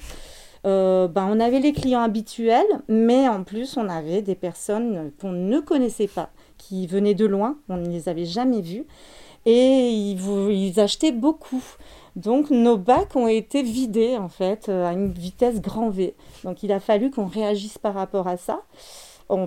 Euh, 0.67 1.09
ben, 1.09 1.27
on 1.31 1.41
avait 1.41 1.61
les 1.61 1.73
clients 1.73 2.03
habituels, 2.03 2.67
mais 2.89 3.29
en 3.29 3.45
plus, 3.45 3.77
on 3.77 3.89
avait 3.89 4.23
des 4.23 4.35
personnes 4.35 5.11
qu'on 5.21 5.33
ne 5.33 5.61
connaissait 5.61 6.09
pas, 6.09 6.31
qui 6.59 6.87
venaient 6.87 7.15
de 7.15 7.27
loin, 7.27 7.57
on 7.69 7.77
ne 7.77 7.89
les 7.89 8.09
avait 8.09 8.27
jamais 8.27 8.61
vues, 8.61 8.87
et 9.47 9.91
ils, 9.91 10.21
ils 10.51 10.81
achetaient 10.81 11.13
beaucoup. 11.13 11.63
Donc 12.17 12.51
nos 12.51 12.77
bacs 12.77 13.15
ont 13.15 13.29
été 13.29 13.63
vidés 13.63 14.17
en 14.17 14.29
fait 14.29 14.69
euh, 14.69 14.87
à 14.87 14.93
une 14.93 15.13
vitesse 15.13 15.61
grand 15.61 15.91
V. 15.91 16.15
Donc 16.45 16.63
il 16.63 16.73
a 16.73 16.81
fallu 16.81 17.11
qu'on 17.11 17.27
réagisse 17.27 17.79
par 17.79 17.95
rapport 17.95 18.27
à 18.27 18.37
ça. 18.37 18.63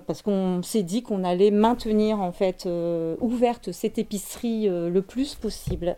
Parce 0.06 0.22
qu'on 0.22 0.62
s'est 0.64 0.84
dit 0.84 1.04
qu'on 1.04 1.24
allait 1.24 1.52
maintenir 1.52 2.22
en 2.22 2.32
fait 2.32 2.66
euh, 2.66 3.16
ouverte 3.22 3.72
cette 3.72 3.98
épicerie 3.98 4.68
euh, 4.68 4.90
le 4.90 5.02
plus 5.02 5.36
possible. 5.36 5.98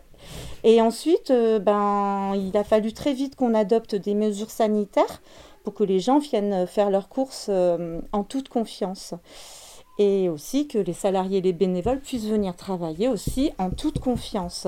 Et 0.64 0.80
ensuite, 0.80 1.30
ben, 1.30 2.34
il 2.34 2.56
a 2.56 2.64
fallu 2.64 2.92
très 2.92 3.12
vite 3.12 3.36
qu'on 3.36 3.54
adopte 3.54 3.94
des 3.94 4.14
mesures 4.14 4.50
sanitaires 4.50 5.22
pour 5.62 5.74
que 5.74 5.84
les 5.84 6.00
gens 6.00 6.18
viennent 6.18 6.66
faire 6.66 6.90
leurs 6.90 7.08
courses 7.08 7.50
en 7.50 8.24
toute 8.24 8.48
confiance 8.48 9.14
et 9.98 10.28
aussi 10.28 10.68
que 10.68 10.78
les 10.78 10.92
salariés 10.92 11.38
et 11.38 11.42
les 11.42 11.52
bénévoles 11.52 12.00
puissent 12.00 12.26
venir 12.26 12.54
travailler 12.54 13.08
aussi 13.08 13.52
en 13.58 13.70
toute 13.70 13.98
confiance. 13.98 14.66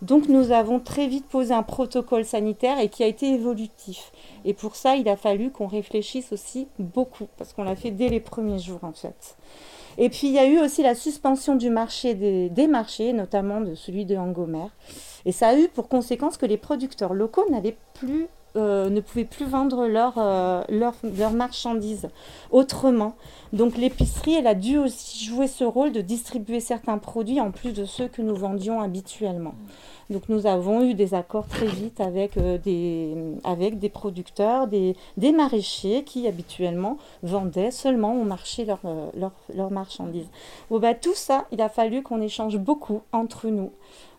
Donc 0.00 0.28
nous 0.28 0.52
avons 0.52 0.80
très 0.80 1.06
vite 1.06 1.26
posé 1.26 1.52
un 1.52 1.62
protocole 1.62 2.24
sanitaire 2.24 2.78
et 2.78 2.88
qui 2.88 3.02
a 3.02 3.06
été 3.06 3.32
évolutif. 3.34 4.12
Et 4.44 4.54
pour 4.54 4.76
ça, 4.76 4.96
il 4.96 5.08
a 5.08 5.16
fallu 5.16 5.50
qu'on 5.50 5.66
réfléchisse 5.66 6.32
aussi 6.32 6.66
beaucoup, 6.78 7.28
parce 7.36 7.52
qu'on 7.52 7.64
l'a 7.64 7.76
fait 7.76 7.90
dès 7.90 8.08
les 8.08 8.20
premiers 8.20 8.58
jours 8.58 8.82
en 8.82 8.92
fait. 8.92 9.36
Et 9.98 10.08
puis 10.08 10.28
il 10.28 10.32
y 10.32 10.38
a 10.38 10.46
eu 10.46 10.58
aussi 10.58 10.82
la 10.82 10.94
suspension 10.94 11.56
du 11.56 11.68
marché 11.68 12.14
des, 12.14 12.66
marchés, 12.66 13.12
notamment 13.12 13.60
de 13.60 13.74
celui 13.74 14.06
de 14.06 14.16
Angomer. 14.16 14.68
Et 15.26 15.32
ça 15.32 15.48
a 15.48 15.56
eu 15.56 15.68
pour 15.68 15.88
conséquence 15.88 16.38
que 16.38 16.46
les 16.46 16.56
producteurs 16.56 17.12
locaux 17.12 17.44
n'avaient 17.50 17.76
plus 17.94 18.28
euh, 18.56 18.90
ne 18.90 19.00
pouvaient 19.00 19.24
plus 19.24 19.46
vendre 19.46 19.86
leurs 19.86 20.18
euh, 20.18 20.62
leur, 20.68 20.94
marchandises 21.32 22.08
autrement. 22.50 23.14
Donc 23.52 23.76
l'épicerie, 23.76 24.34
elle 24.34 24.46
a 24.46 24.54
dû 24.54 24.78
aussi 24.78 25.24
jouer 25.24 25.46
ce 25.46 25.64
rôle 25.64 25.92
de 25.92 26.00
distribuer 26.00 26.60
certains 26.60 26.98
produits 26.98 27.40
en 27.40 27.52
plus 27.52 27.72
de 27.72 27.84
ceux 27.84 28.08
que 28.08 28.22
nous 28.22 28.34
vendions 28.34 28.80
habituellement. 28.80 29.54
Donc 30.10 30.28
nous 30.28 30.46
avons 30.46 30.82
eu 30.82 30.94
des 30.94 31.14
accords 31.14 31.46
très 31.46 31.66
vite 31.66 32.00
avec, 32.00 32.36
euh, 32.36 32.58
des, 32.58 33.14
avec 33.44 33.78
des 33.78 33.88
producteurs, 33.88 34.66
des, 34.66 34.96
des, 35.16 35.30
maraîchers 35.30 36.02
qui 36.02 36.26
habituellement 36.26 36.98
vendaient 37.22 37.70
seulement 37.70 38.20
au 38.20 38.24
marché 38.24 38.64
leurs 38.64 38.80
leur, 39.14 39.70
marchandises. 39.70 40.28
Bon, 40.68 40.80
bah, 40.80 40.94
tout 40.94 41.14
ça, 41.14 41.46
il 41.52 41.62
a 41.62 41.68
fallu 41.68 42.02
qu'on 42.02 42.20
échange 42.20 42.58
beaucoup 42.58 43.02
entre 43.12 43.48
nous. 43.48 43.70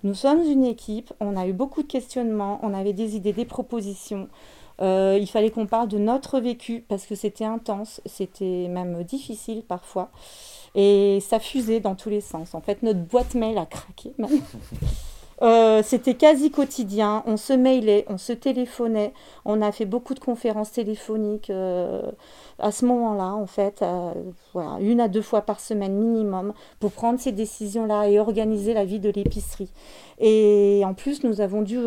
Nous 0.03 0.13
sommes 0.13 0.41
une 0.43 0.63
équipe, 0.63 1.13
on 1.19 1.36
a 1.36 1.45
eu 1.45 1.53
beaucoup 1.53 1.83
de 1.83 1.88
questionnements, 1.88 2.60
on 2.63 2.74
avait 2.74 2.93
des 2.93 3.17
idées, 3.17 3.33
des 3.33 3.45
propositions. 3.45 4.29
Euh, 4.81 5.17
il 5.19 5.27
fallait 5.27 5.51
qu'on 5.51 5.67
parle 5.67 5.89
de 5.89 5.98
notre 5.98 6.39
vécu 6.39 6.83
parce 6.88 7.05
que 7.05 7.15
c'était 7.15 7.45
intense, 7.45 8.01
c'était 8.05 8.67
même 8.69 9.03
difficile 9.03 9.62
parfois. 9.62 10.10
Et 10.74 11.19
ça 11.19 11.39
fusait 11.39 11.81
dans 11.81 11.95
tous 11.95 12.10
les 12.10 12.21
sens. 12.21 12.55
En 12.55 12.62
fait, 12.62 12.81
notre 12.81 13.01
boîte 13.01 13.36
mail 13.36 13.57
a 13.57 13.65
craqué 13.65 14.13
euh, 15.41 15.81
c'était 15.83 16.13
quasi 16.13 16.51
quotidien. 16.51 17.24
On 17.25 17.38
se 17.38 17.53
mailait, 17.53 18.05
on 18.10 18.17
se 18.17 18.33
téléphonait. 18.33 19.13
On 19.45 19.62
a 19.62 19.71
fait 19.71 19.86
beaucoup 19.86 20.13
de 20.13 20.19
conférences 20.19 20.71
téléphoniques. 20.71 21.50
Euh, 21.50 22.01
à 22.60 22.71
ce 22.71 22.86
moment-là, 22.86 23.33
en 23.33 23.48
fait, 23.48 23.81
euh, 23.81 24.13
une 24.79 25.01
à 25.01 25.07
deux 25.07 25.24
fois 25.24 25.41
par 25.41 25.60
semaine 25.60 25.93
minimum, 25.93 26.53
pour 26.79 26.91
prendre 26.91 27.19
ces 27.19 27.31
décisions-là 27.31 28.07
et 28.07 28.19
organiser 28.19 28.75
la 28.75 28.86
vie 28.86 29.00
de 29.00 29.10
l'épicerie. 29.10 29.69
Et 30.19 30.83
en 30.86 30.93
plus, 30.93 31.24
nous 31.24 31.41
avons 31.41 31.63
dû 31.63 31.79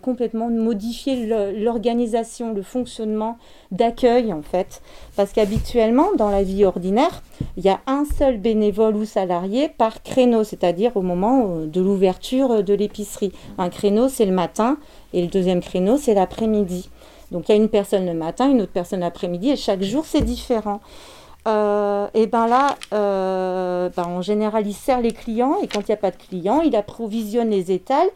complètement 0.00 0.48
modifier 0.48 1.26
l'organisation, 1.52 2.54
le 2.54 2.62
fonctionnement 2.62 3.36
d'accueil, 3.70 4.32
en 4.32 4.40
fait. 4.40 4.80
Parce 5.16 5.34
qu'habituellement, 5.34 6.08
dans 6.16 6.30
la 6.30 6.42
vie 6.42 6.64
ordinaire, 6.64 7.22
il 7.58 7.64
y 7.64 7.68
a 7.68 7.80
un 7.86 8.06
seul 8.06 8.38
bénévole 8.38 8.96
ou 8.96 9.04
salarié 9.04 9.68
par 9.68 10.02
créneau, 10.02 10.44
c'est-à-dire 10.44 10.96
au 10.96 11.02
moment 11.02 11.58
de 11.66 11.80
l'ouverture 11.82 12.64
de 12.64 12.72
l'épicerie. 12.72 12.93
Un 13.58 13.68
créneau, 13.68 14.08
c'est 14.08 14.26
le 14.26 14.32
matin, 14.32 14.76
et 15.12 15.22
le 15.22 15.28
deuxième 15.28 15.60
créneau, 15.60 15.96
c'est 15.96 16.14
l'après-midi. 16.14 16.90
Donc 17.30 17.48
il 17.48 17.52
y 17.52 17.54
a 17.54 17.56
une 17.56 17.68
personne 17.68 18.06
le 18.06 18.14
matin, 18.14 18.50
une 18.50 18.62
autre 18.62 18.72
personne 18.72 19.00
l'après-midi, 19.00 19.50
et 19.50 19.56
chaque 19.56 19.82
jour 19.82 20.04
c'est 20.06 20.22
différent. 20.22 20.80
Euh, 21.46 22.06
et 22.14 22.26
ben 22.26 22.46
là, 22.46 22.76
euh, 22.94 23.90
ben 23.94 24.04
en 24.04 24.22
général, 24.22 24.66
il 24.66 24.72
sert 24.72 25.00
les 25.02 25.12
clients 25.12 25.56
et 25.62 25.66
quand 25.66 25.80
il 25.80 25.90
n'y 25.90 25.94
a 25.94 25.98
pas 25.98 26.10
de 26.10 26.16
clients, 26.16 26.62
il 26.62 26.74
approvisionne 26.74 27.50
les 27.50 27.70
étals 27.70 28.08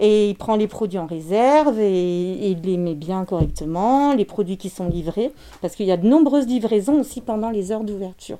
et 0.00 0.30
il 0.30 0.34
prend 0.34 0.56
les 0.56 0.66
produits 0.66 0.98
en 0.98 1.06
réserve 1.06 1.78
et, 1.78 2.50
il 2.50 2.60
les 2.62 2.76
met 2.76 2.94
bien 2.94 3.24
correctement, 3.24 4.14
les 4.14 4.24
produits 4.24 4.56
qui 4.56 4.68
sont 4.68 4.88
livrés, 4.88 5.32
parce 5.60 5.76
qu'il 5.76 5.86
y 5.86 5.92
a 5.92 5.96
de 5.96 6.08
nombreuses 6.08 6.46
livraisons 6.46 6.98
aussi 6.98 7.20
pendant 7.20 7.50
les 7.50 7.70
heures 7.70 7.84
d'ouverture. 7.84 8.38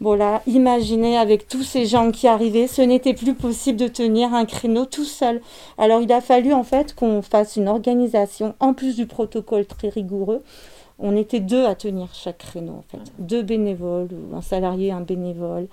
Voilà, 0.00 0.42
imaginez 0.46 1.16
avec 1.16 1.48
tous 1.48 1.62
ces 1.62 1.86
gens 1.86 2.10
qui 2.10 2.28
arrivaient, 2.28 2.66
ce 2.66 2.82
n'était 2.82 3.14
plus 3.14 3.34
possible 3.34 3.78
de 3.78 3.88
tenir 3.88 4.34
un 4.34 4.44
créneau 4.44 4.84
tout 4.84 5.04
seul. 5.04 5.40
Alors 5.78 6.02
il 6.02 6.12
a 6.12 6.20
fallu 6.20 6.52
en 6.52 6.64
fait 6.64 6.94
qu'on 6.94 7.22
fasse 7.22 7.56
une 7.56 7.66
organisation, 7.66 8.54
en 8.60 8.74
plus 8.74 8.96
du 8.96 9.06
protocole 9.06 9.64
très 9.64 9.88
rigoureux. 9.88 10.42
On 10.98 11.16
était 11.16 11.40
deux 11.40 11.64
à 11.64 11.74
tenir 11.74 12.08
chaque 12.12 12.38
créneau 12.38 12.72
en 12.72 12.84
fait, 12.88 13.02
deux 13.18 13.42
bénévoles, 13.42 14.08
ou 14.12 14.36
un 14.36 14.42
salarié, 14.42 14.92
un 14.92 15.00
bénévole. 15.00 15.66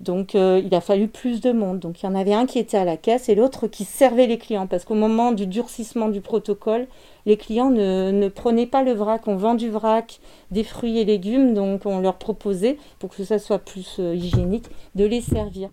Donc 0.00 0.34
euh, 0.34 0.62
il 0.64 0.74
a 0.74 0.80
fallu 0.80 1.08
plus 1.08 1.40
de 1.40 1.52
monde. 1.52 1.78
Donc 1.78 2.02
il 2.02 2.06
y 2.06 2.08
en 2.08 2.14
avait 2.14 2.32
un 2.32 2.46
qui 2.46 2.58
était 2.58 2.78
à 2.78 2.84
la 2.84 2.96
caisse 2.96 3.28
et 3.28 3.34
l'autre 3.34 3.66
qui 3.66 3.84
servait 3.84 4.26
les 4.26 4.38
clients. 4.38 4.66
Parce 4.66 4.84
qu'au 4.84 4.94
moment 4.94 5.32
du 5.32 5.46
durcissement 5.46 6.08
du 6.08 6.22
protocole, 6.22 6.86
les 7.26 7.36
clients 7.36 7.70
ne, 7.70 8.28
prenaient 8.28 8.66
pas 8.66 8.82
le 8.82 8.92
vrac. 8.92 9.28
On 9.28 9.36
vend 9.36 9.54
du 9.54 9.68
vrac, 9.68 10.20
des 10.50 10.64
fruits 10.64 10.98
et 10.98 11.04
légumes. 11.04 11.52
Donc 11.52 11.84
on 11.84 12.00
leur 12.00 12.16
proposait, 12.16 12.78
pour 12.98 13.10
que 13.10 13.24
ça 13.24 13.38
soit 13.38 13.58
plus 13.58 13.96
euh, 13.98 14.14
hygiénique, 14.14 14.66
de 14.94 15.04
les 15.04 15.20
servir. 15.20 15.68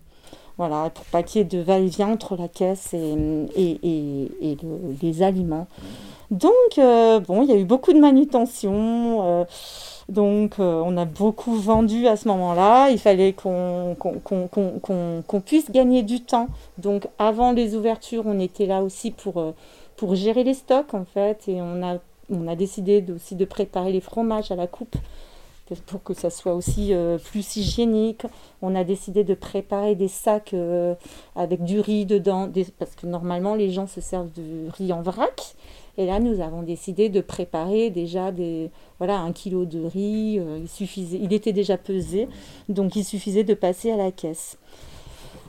Voilà, 0.58 0.90
pour 0.90 1.04
pas 1.06 1.22
qu'il 1.22 1.38
y 1.38 1.42
ait 1.42 1.44
de 1.44 1.60
va-et-vient 1.60 2.08
entre 2.08 2.36
la 2.36 2.48
caisse 2.48 2.92
et, 2.92 3.78
les 5.02 5.22
aliments. 5.22 5.68
Donc, 6.32 6.52
euh, 6.78 7.20
bon, 7.20 7.42
il 7.42 7.48
y 7.48 7.52
a 7.52 7.56
eu 7.56 7.64
beaucoup 7.64 7.92
de 7.92 8.00
manutention. 8.00 9.46
Donc 10.08 10.58
euh, 10.58 10.82
on 10.84 10.96
a 10.96 11.04
beaucoup 11.04 11.54
vendu 11.54 12.06
à 12.06 12.16
ce 12.16 12.28
moment-là. 12.28 12.90
Il 12.90 12.98
fallait 12.98 13.34
qu'on 13.34 13.96
puisse 15.44 15.70
gagner 15.70 16.02
du 16.02 16.22
temps. 16.22 16.48
Donc 16.78 17.06
avant 17.18 17.52
les 17.52 17.74
ouvertures, 17.74 18.24
on 18.26 18.40
était 18.40 18.66
là 18.66 18.82
aussi 18.82 19.10
pour, 19.10 19.38
euh, 19.38 19.52
pour 19.96 20.14
gérer 20.14 20.44
les 20.44 20.54
stocks 20.54 20.94
en 20.94 21.04
fait. 21.04 21.46
Et 21.48 21.60
on 21.60 21.82
a, 21.82 21.98
on 22.30 22.48
a 22.48 22.56
décidé 22.56 23.04
aussi 23.14 23.34
de 23.34 23.44
préparer 23.44 23.92
les 23.92 24.00
fromages 24.00 24.50
à 24.50 24.56
la 24.56 24.66
coupe 24.66 24.96
pour 25.84 26.02
que 26.02 26.14
ça 26.14 26.30
soit 26.30 26.54
aussi 26.54 26.94
euh, 26.94 27.18
plus 27.18 27.56
hygiénique. 27.56 28.22
On 28.62 28.74
a 28.74 28.84
décidé 28.84 29.22
de 29.22 29.34
préparer 29.34 29.94
des 29.94 30.08
sacs 30.08 30.54
avec 31.36 31.62
du 31.62 31.80
riz 31.80 32.06
dedans, 32.06 32.48
parce 32.78 32.94
que 32.94 33.06
normalement 33.06 33.54
les 33.54 33.70
gens 33.70 33.86
se 33.86 34.00
servent 34.00 34.32
de 34.34 34.70
riz 34.70 34.90
en 34.94 35.02
vrac. 35.02 35.54
Et 35.98 36.06
là, 36.06 36.20
nous 36.20 36.40
avons 36.40 36.62
décidé 36.62 37.08
de 37.08 37.20
préparer 37.20 37.90
déjà 37.90 38.30
des, 38.30 38.70
voilà, 38.98 39.18
un 39.18 39.32
kilo 39.32 39.64
de 39.64 39.84
riz. 39.84 40.38
Euh, 40.38 40.60
il, 40.62 40.68
suffisait, 40.68 41.18
il 41.20 41.32
était 41.32 41.52
déjà 41.52 41.76
pesé, 41.76 42.28
donc 42.68 42.94
il 42.94 43.04
suffisait 43.04 43.42
de 43.42 43.52
passer 43.54 43.90
à 43.90 43.96
la 43.96 44.12
caisse. 44.12 44.58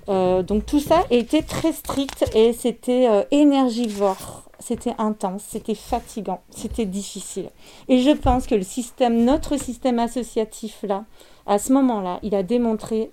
Euh, 0.09 0.41
donc 0.41 0.65
tout 0.65 0.79
ça 0.79 1.03
était 1.11 1.43
très 1.43 1.71
strict 1.71 2.25
et 2.33 2.51
c'était 2.51 3.07
euh, 3.07 3.21
énergivore, 3.29 4.49
c'était 4.57 4.95
intense, 4.97 5.43
c'était 5.47 5.75
fatigant, 5.75 6.41
c'était 6.49 6.87
difficile. 6.87 7.51
Et 7.87 7.99
je 7.99 8.09
pense 8.09 8.47
que 8.47 8.55
le 8.55 8.63
système, 8.63 9.23
notre 9.23 9.55
système 9.55 9.99
associatif 9.99 10.79
là, 10.81 11.05
à 11.45 11.59
ce 11.59 11.71
moment-là, 11.73 12.19
il 12.23 12.33
a 12.33 12.41
démontré 12.41 13.11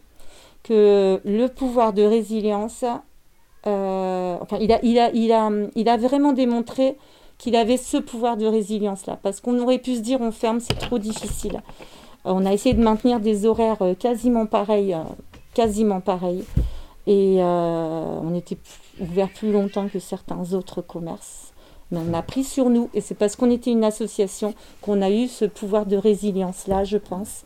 que 0.62 1.20
le 1.22 1.46
pouvoir 1.48 1.92
de 1.92 2.02
résilience, 2.02 2.82
enfin, 3.62 4.58
il 4.58 4.72
a, 4.72 5.96
vraiment 5.98 6.32
démontré 6.32 6.96
qu'il 7.38 7.56
avait 7.56 7.76
ce 7.76 7.96
pouvoir 7.96 8.36
de 8.36 8.46
résilience-là. 8.46 9.18
Parce 9.22 9.40
qu'on 9.40 9.58
aurait 9.58 9.78
pu 9.78 9.96
se 9.96 10.00
dire 10.00 10.20
on 10.20 10.32
ferme, 10.32 10.60
c'est 10.60 10.78
trop 10.78 10.98
difficile. 10.98 11.62
Euh, 12.26 12.32
on 12.34 12.44
a 12.44 12.52
essayé 12.52 12.74
de 12.74 12.82
maintenir 12.82 13.20
des 13.20 13.46
horaires 13.46 13.82
euh, 13.82 13.94
quasiment 13.94 14.46
pareils, 14.46 14.94
euh, 14.94 15.02
quasiment 15.54 16.00
pareils. 16.00 16.44
Et 17.08 17.38
on 17.40 18.34
était 18.34 18.58
ouvert 19.00 19.28
plus 19.28 19.52
longtemps 19.52 19.86
que 19.86 20.00
certains 20.00 20.54
autres 20.54 20.82
commerces. 20.82 21.52
Mais 21.92 22.00
on 22.00 22.12
a 22.14 22.22
pris 22.22 22.42
sur 22.42 22.68
nous. 22.68 22.90
Et 22.94 23.00
c'est 23.00 23.14
parce 23.14 23.36
qu'on 23.36 23.48
était 23.48 23.70
une 23.70 23.84
association 23.84 24.54
qu'on 24.82 25.00
a 25.02 25.10
eu 25.10 25.28
ce 25.28 25.44
pouvoir 25.44 25.86
de 25.86 25.96
résilience-là, 25.96 26.82
je 26.82 26.96
pense. 26.96 27.44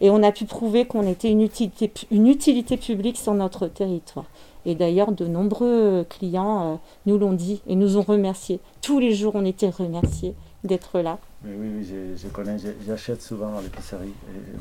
Et 0.00 0.10
on 0.10 0.22
a 0.22 0.30
pu 0.30 0.44
prouver 0.44 0.84
qu'on 0.84 1.08
était 1.08 1.28
une 1.28 1.42
utilité, 1.42 1.92
une 2.12 2.28
utilité 2.28 2.76
publique 2.76 3.18
sur 3.18 3.34
notre 3.34 3.66
territoire. 3.66 4.26
Et 4.66 4.74
d'ailleurs, 4.74 5.12
de 5.12 5.26
nombreux 5.26 6.04
clients 6.08 6.72
euh, 6.72 6.76
nous 7.06 7.18
l'ont 7.18 7.32
dit 7.32 7.62
et 7.66 7.76
nous 7.76 7.96
ont 7.96 8.02
remerciés. 8.02 8.60
Tous 8.82 8.98
les 8.98 9.14
jours, 9.14 9.32
on 9.34 9.44
était 9.44 9.70
remerciés 9.70 10.34
d'être 10.64 11.00
là. 11.00 11.18
Oui, 11.44 11.52
oui, 11.58 12.16
je, 12.22 12.28
connais, 12.28 12.56
j'achète 12.86 13.22
souvent 13.22 13.56
à 13.56 13.62
l'épicerie. 13.62 14.12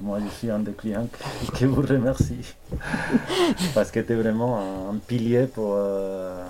moi, 0.01 0.19
je 0.23 0.29
suis 0.37 0.49
un 0.49 0.59
des 0.59 0.71
clients 0.71 1.07
qui 1.55 1.65
vous 1.65 1.81
remercie. 1.81 2.55
Parce 3.75 3.91
que 3.91 3.99
tu 3.99 4.13
es 4.13 4.15
vraiment 4.15 4.59
un, 4.59 4.95
pilier 4.95 5.45
pour, 5.45 5.73
euh, 5.75 6.41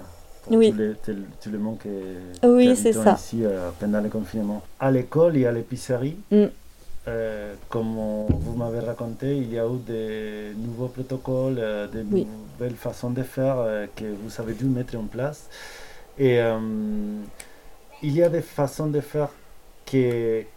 tout, 0.47 0.59
le, 0.59 1.57
monde 1.57 1.79
qui 1.81 1.87
est, 1.87 2.45
oui, 2.47 2.75
c'est 2.75 2.93
ça. 2.93 3.15
ici 3.15 3.43
euh, 3.43 3.69
pendant 3.79 4.01
le 4.01 4.09
confinement. 4.09 4.61
À 4.79 4.91
l'école 4.91 5.35
et 5.37 5.47
à 5.47 5.51
l'épicerie, 5.51 6.15
mm. 6.31 6.45
Euh, 7.09 7.55
comme 7.69 7.95
vous 8.29 8.55
m'avez 8.55 8.79
raconté, 8.79 9.35
il 9.35 9.51
y 9.53 9.59
a 9.59 9.65
eu 9.65 9.77
des 9.85 10.53
nouveaux 10.57 10.87
protocoles, 10.87 11.61
des 11.91 12.03
nouvelles 12.03 12.75
façons 12.75 13.09
de 13.09 13.23
faire 13.23 13.87
que 13.95 14.05
vous 14.05 14.41
avez 14.41 14.53
dû 14.53 14.65
mettre 14.65 14.95
en 14.97 15.05
place. 15.05 15.49
Et 16.17 16.39
il 18.01 18.11
y 18.15 18.23
a 18.23 18.29
des 18.29 18.41
façons 18.41 18.87
de 18.87 19.01
faire 19.01 19.29
qui, 19.85 20.05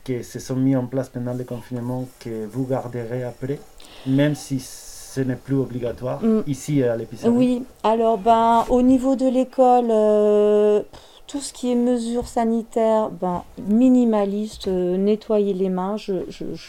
qui 0.05 0.23
se 0.23 0.39
sont 0.39 0.57
mis 0.57 0.77
en 0.77 0.87
place 0.87 1.09
pendant 1.09 1.35
le 1.35 1.45
confinement 1.45 2.07
que 2.21 2.47
vous 2.47 2.67
garderez 2.67 3.25
après, 3.25 3.59
même 4.07 4.35
si 4.35 4.61
ce 4.61 5.21
n'est 5.21 5.37
plus 5.37 5.57
obligatoire 5.57 6.23
mm. 6.23 6.43
ici 6.47 6.83
à 6.83 6.97
l'épicerie? 6.97 7.31
Oui, 7.31 7.65
alors 7.83 8.19
ben, 8.19 8.65
au 8.69 8.83
niveau 8.83 9.17
de 9.17 9.27
l'école, 9.29 9.89
euh, 9.91 10.83
tout 11.33 11.41
ce 11.41 11.55
qui 11.55 11.73
est 11.73 11.75
mesures 11.75 12.29
sanitaires, 12.29 13.09
ben, 13.09 13.43
minimaliste, 13.67 14.69
euh, 14.69 14.99
nettoyer 14.99 15.55
les 15.55 15.71
mains, 15.71 15.97
je, 15.97 16.15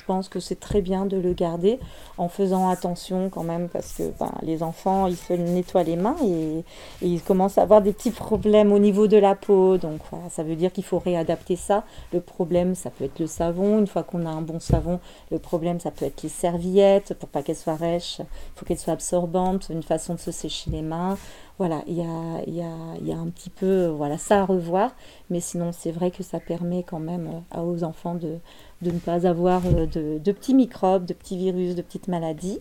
pense 0.07 0.29
que 0.29 0.39
c'est 0.39 0.57
très 0.57 0.79
bien 0.79 1.05
de 1.05 1.17
le 1.17 1.33
garder 1.33 1.79
en 2.17 2.29
faisant 2.29 2.69
attention 2.69 3.29
quand 3.29 3.43
même 3.43 3.67
parce 3.67 3.91
que 3.91 4.03
ben, 4.17 4.31
les 4.41 4.63
enfants, 4.63 5.07
ils 5.07 5.17
se 5.17 5.33
nettoient 5.33 5.83
les 5.83 5.97
mains 5.97 6.15
et, 6.23 6.63
ils 7.01 7.21
commencent 7.21 7.57
à 7.57 7.63
avoir 7.63 7.81
des 7.81 7.91
petits 7.91 8.11
problèmes 8.11 8.71
au 8.71 8.79
niveau 8.79 9.07
de 9.07 9.17
la 9.17 9.35
peau. 9.35 9.77
Donc 9.77 9.99
ça 10.29 10.43
veut 10.43 10.55
dire 10.55 10.71
qu'il 10.71 10.85
faut 10.85 10.99
réadapter 10.99 11.57
ça. 11.57 11.83
Le 12.13 12.21
problème, 12.21 12.73
ça 12.73 12.89
peut 12.89 13.03
être 13.03 13.19
le 13.19 13.27
savon. 13.27 13.79
Une 13.79 13.87
fois 13.87 14.03
qu'on 14.03 14.25
a 14.25 14.29
un 14.29 14.41
bon 14.41 14.61
savon, 14.61 15.01
le 15.29 15.39
problème, 15.39 15.81
ça 15.81 15.91
peut 15.91 16.05
être 16.05 16.23
les 16.23 16.29
serviettes 16.29 17.15
pour 17.15 17.27
pas 17.27 17.43
qu'elles 17.43 17.57
soient 17.57 17.75
rêches. 17.75 18.19
Il 18.19 18.59
faut 18.59 18.65
qu'elles 18.65 18.79
soient 18.79 18.93
absorbantes, 18.93 19.67
une 19.69 19.83
façon 19.83 20.13
de 20.13 20.19
se 20.21 20.31
sécher 20.31 20.71
les 20.71 20.81
mains 20.81 21.17
voilà, 21.59 21.83
il 21.87 21.93
y 21.93 22.01
a, 22.01 22.41
y, 22.47 23.05
y 23.07 23.11
a, 23.11 23.17
un 23.17 23.29
petit 23.29 23.49
peu 23.49 23.87
voilà, 23.87 24.17
ça 24.17 24.41
à 24.41 24.45
revoir, 24.45 24.95
mais 25.29 25.39
sinon 25.39 25.71
c'est 25.71 25.91
vrai 25.91 26.09
que 26.09 26.23
ça 26.23 26.39
permet 26.39 26.83
quand 26.83 26.99
même 26.99 27.43
euh, 27.55 27.61
aux 27.61 27.83
enfants 27.83 28.15
de, 28.15 28.39
de 28.81 28.91
ne 28.91 28.99
pas 28.99 29.27
avoir 29.27 29.61
euh, 29.65 29.85
de, 29.85 30.17
de, 30.17 30.31
petits 30.31 30.55
microbes, 30.55 31.05
de 31.05 31.13
petits 31.13 31.37
virus, 31.37 31.75
de 31.75 31.81
petites 31.81 32.07
maladies. 32.07 32.59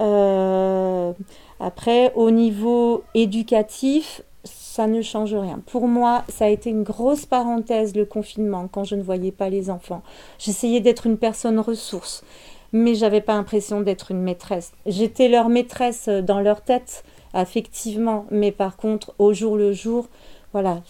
Euh, 0.00 1.12
après, 1.60 2.12
au 2.14 2.30
niveau 2.30 3.02
éducatif, 3.14 4.22
ça 4.44 4.86
ne 4.86 5.02
change 5.02 5.34
rien. 5.34 5.60
Pour 5.66 5.86
moi, 5.86 6.24
ça 6.28 6.46
a 6.46 6.48
été 6.48 6.70
une 6.70 6.82
grosse 6.82 7.26
parenthèse, 7.26 7.94
le 7.94 8.04
confinement, 8.04 8.68
quand 8.68 8.84
je 8.84 8.94
ne 8.94 9.02
voyais 9.02 9.32
pas 9.32 9.48
les 9.48 9.68
enfants. 9.68 10.02
J'essayais 10.38 10.80
d'être 10.80 11.06
une 11.06 11.18
personne 11.18 11.60
ressource, 11.60 12.24
mais 12.72 12.94
j'avais 12.94 13.20
pas 13.20 13.34
l'impression 13.34 13.80
d'être 13.80 14.10
une 14.10 14.22
maîtresse. 14.22 14.72
J'étais 14.86 15.28
leur 15.28 15.48
maîtresse 15.48 16.08
dans 16.08 16.40
leur 16.40 16.62
tête, 16.62 17.04
affectivement, 17.34 18.26
mais 18.30 18.52
par 18.52 18.76
contre, 18.76 19.14
au 19.18 19.32
jour 19.32 19.56
le 19.56 19.72
jour, 19.72 20.08
voilà, 20.52 20.82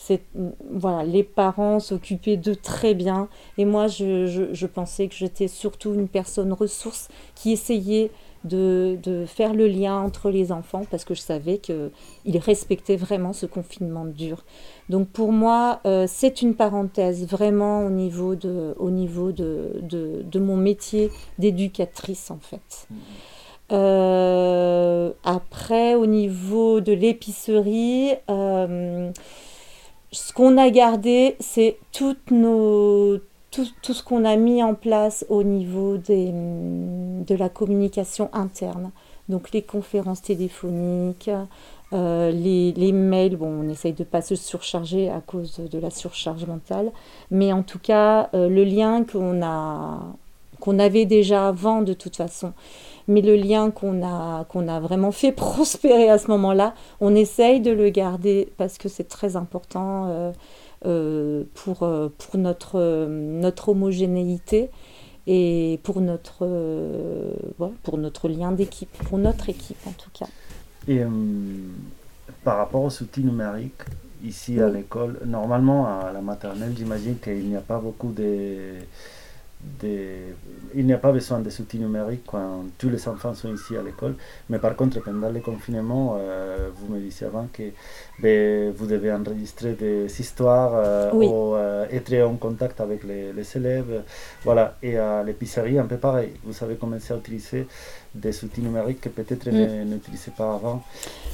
voilà, 0.71 1.05
les 1.05 1.23
parents 1.23 1.79
s'occupaient 1.79 2.37
d'eux 2.37 2.57
très 2.57 2.95
bien. 2.95 3.29
Et 3.59 3.65
moi, 3.65 3.87
je, 3.87 4.67
pensais 4.67 5.07
que 5.07 5.15
j'étais 5.15 5.47
surtout 5.47 5.95
une 5.95 6.09
personne 6.09 6.53
ressource 6.53 7.09
qui 7.37 7.53
essayait 7.53 8.11
de, 8.45 8.99
faire 9.29 9.55
le 9.55 9.69
lien 9.69 9.97
entre 10.01 10.31
les 10.31 10.51
enfants 10.51 10.83
parce 10.91 11.05
que 11.05 11.15
je 11.15 11.21
savais 11.21 11.59
qu'ils 11.59 12.39
respectaient 12.39 12.97
vraiment 12.97 13.33
ce 13.33 13.47
confinement 13.47 14.05
dur. 14.05 14.45
Donc 14.89 15.09
pour 15.09 15.31
moi, 15.31 15.81
euh, 15.87 16.07
c'est 16.09 16.43
une 16.43 16.57
parenthèse 16.57 17.25
vraiment 17.25 17.87
au 17.87 17.91
niveau 17.91 18.35
de, 18.35 18.75
au 18.79 18.91
mon 20.41 20.57
métier 20.57 21.13
d'éducatrice 21.39 22.33
en 22.33 22.39
fait. 22.39 22.89
Mmh. 22.91 22.95
Euh, 23.73 25.13
après, 25.25 25.95
au 25.95 26.07
niveau 26.07 26.81
de 26.81 26.93
l'épicerie, 26.93 28.13
euh, 28.31 29.11
ce 30.11 30.33
qu'on 30.33 30.59
a 30.59 30.69
gardé, 30.71 31.37
c'est 31.41 31.79
toutes 31.93 32.31
nos, 32.31 33.19
tout, 33.51 33.65
ce 33.83 34.03
qu'on 34.03 34.25
a 34.25 34.37
mis 34.37 34.63
en 34.63 34.75
place 34.75 35.25
au 35.31 35.43
niveau 35.43 35.97
des, 35.97 36.33
de 36.33 37.35
la 37.35 37.49
communication 37.49 38.29
interne. 38.33 38.91
Donc 39.29 39.53
les 39.53 39.63
conférences 39.63 40.21
téléphoniques, 40.21 41.31
euh, 41.95 42.31
les, 42.31 42.93
mails, 42.93 43.37
bon, 43.37 43.65
on 43.65 43.69
essaye 43.71 43.93
de 43.95 44.03
ne 44.03 44.09
pas 44.09 44.21
se 44.21 44.35
surcharger 44.35 45.09
à 45.09 45.21
cause 45.21 45.61
de 45.71 45.79
la 45.79 45.91
surcharge 45.91 46.45
mentale, 46.45 46.91
mais 47.31 47.53
en 47.53 47.63
tout 47.63 47.79
cas, 47.79 48.29
le 48.35 48.65
lien 48.65 49.05
qu'on 49.05 49.41
qu'on 50.61 50.79
avait 50.79 51.07
déjà 51.07 51.49
avant 51.49 51.83
de 51.83 51.93
toute 51.93 52.17
façon 52.17 52.53
mais 53.09 53.21
le 53.21 53.37
lien 53.37 53.71
qu'on 53.71 54.05
a, 54.05 54.45
qu'on 54.45 54.69
a 54.69 54.81
vraiment 54.81 55.13
fait 55.13 55.33
prospérer 55.33 56.09
à 56.09 56.19
ce 56.19 56.29
moment-là, 56.29 56.75
on 57.01 57.15
essaye 57.15 57.61
de 57.61 57.71
le 57.71 57.91
garder 57.91 58.49
parce 58.57 58.79
que 58.79 58.89
c'est 58.89 59.09
très 59.09 59.37
important 59.37 60.07
euh, 60.09 60.33
euh, 60.87 61.45
pour, 61.55 61.83
euh, 61.83 62.09
pour 62.17 62.39
notre, 62.39 63.07
notre 63.09 63.71
homogénéité 63.71 64.71
et 65.27 65.79
pour 65.85 66.01
notre, 66.01 66.49
pour 67.85 67.99
notre 67.99 68.29
lien 68.29 68.51
d'équipe, 68.51 68.91
pour 69.05 69.19
notre 69.19 69.49
équipe 69.49 69.87
en 69.87 69.93
tout 69.93 70.11
cas. 70.13 70.27
Et 70.89 71.03
par 72.43 72.57
rapport 72.57 72.83
aux 72.83 73.03
outils 73.03 73.23
numériques, 73.23 73.83
ici 74.25 74.61
à 74.61 74.69
l'école, 74.69 75.21
normalement 75.25 75.87
à 75.87 76.11
la 76.13 76.21
maternelle, 76.21 76.75
j'imagine 76.77 77.19
qu'il 77.19 77.49
n'y 77.49 77.57
a 77.57 77.61
pas 77.61 77.79
beaucoup 77.79 78.11
de 78.11 78.75
il 80.75 80.87
n'y 80.87 80.93
a 80.93 80.99
pas 80.99 81.13
besoin 81.13 81.41
de 81.41 81.49
outils 81.49 81.79
numériques 81.79 82.25
quand 82.27 82.65
tous 82.79 82.89
les 82.89 83.07
enfants 83.09 83.35
sont 83.35 83.53
ici 83.53 83.77
à 83.77 83.83
l'école. 83.83 84.15
Mais 84.49 84.59
par 84.59 84.75
contre, 84.77 85.01
pendant 85.01 85.31
le 85.31 85.41
confinement, 85.41 86.17
euh, 86.19 86.71
vous 86.75 86.93
me 86.93 87.01
disiez 87.01 87.27
avant 87.27 87.47
que 87.53 87.63
ben, 88.21 88.73
vous 88.73 88.87
devez 88.87 89.13
enregistrer 89.13 89.73
des 89.75 90.21
histoires 90.21 90.73
euh, 90.75 91.13
ou 91.13 91.55
euh, 91.55 91.87
être 91.91 92.13
en 92.23 92.37
contact 92.37 92.81
avec 92.81 93.05
les, 93.05 93.33
les, 93.33 93.57
élèves. 93.57 94.03
Voilà. 94.45 94.77
Et 94.83 94.97
à 94.99 95.23
l'épicerie, 95.23 95.79
un 95.79 95.87
peu 95.87 95.97
pareil. 95.97 96.33
Vous 96.45 96.65
avez 96.65 96.77
commencé 96.77 97.13
à 97.13 97.17
utiliser 97.17 97.67
des 98.15 98.45
outils 98.45 98.63
numériques 98.63 99.01
que 99.01 99.09
peut-être 99.09 99.51
mm. 99.51 99.89
n'utilisaient 99.89 100.33
pas 100.37 100.55
avant. 100.55 100.83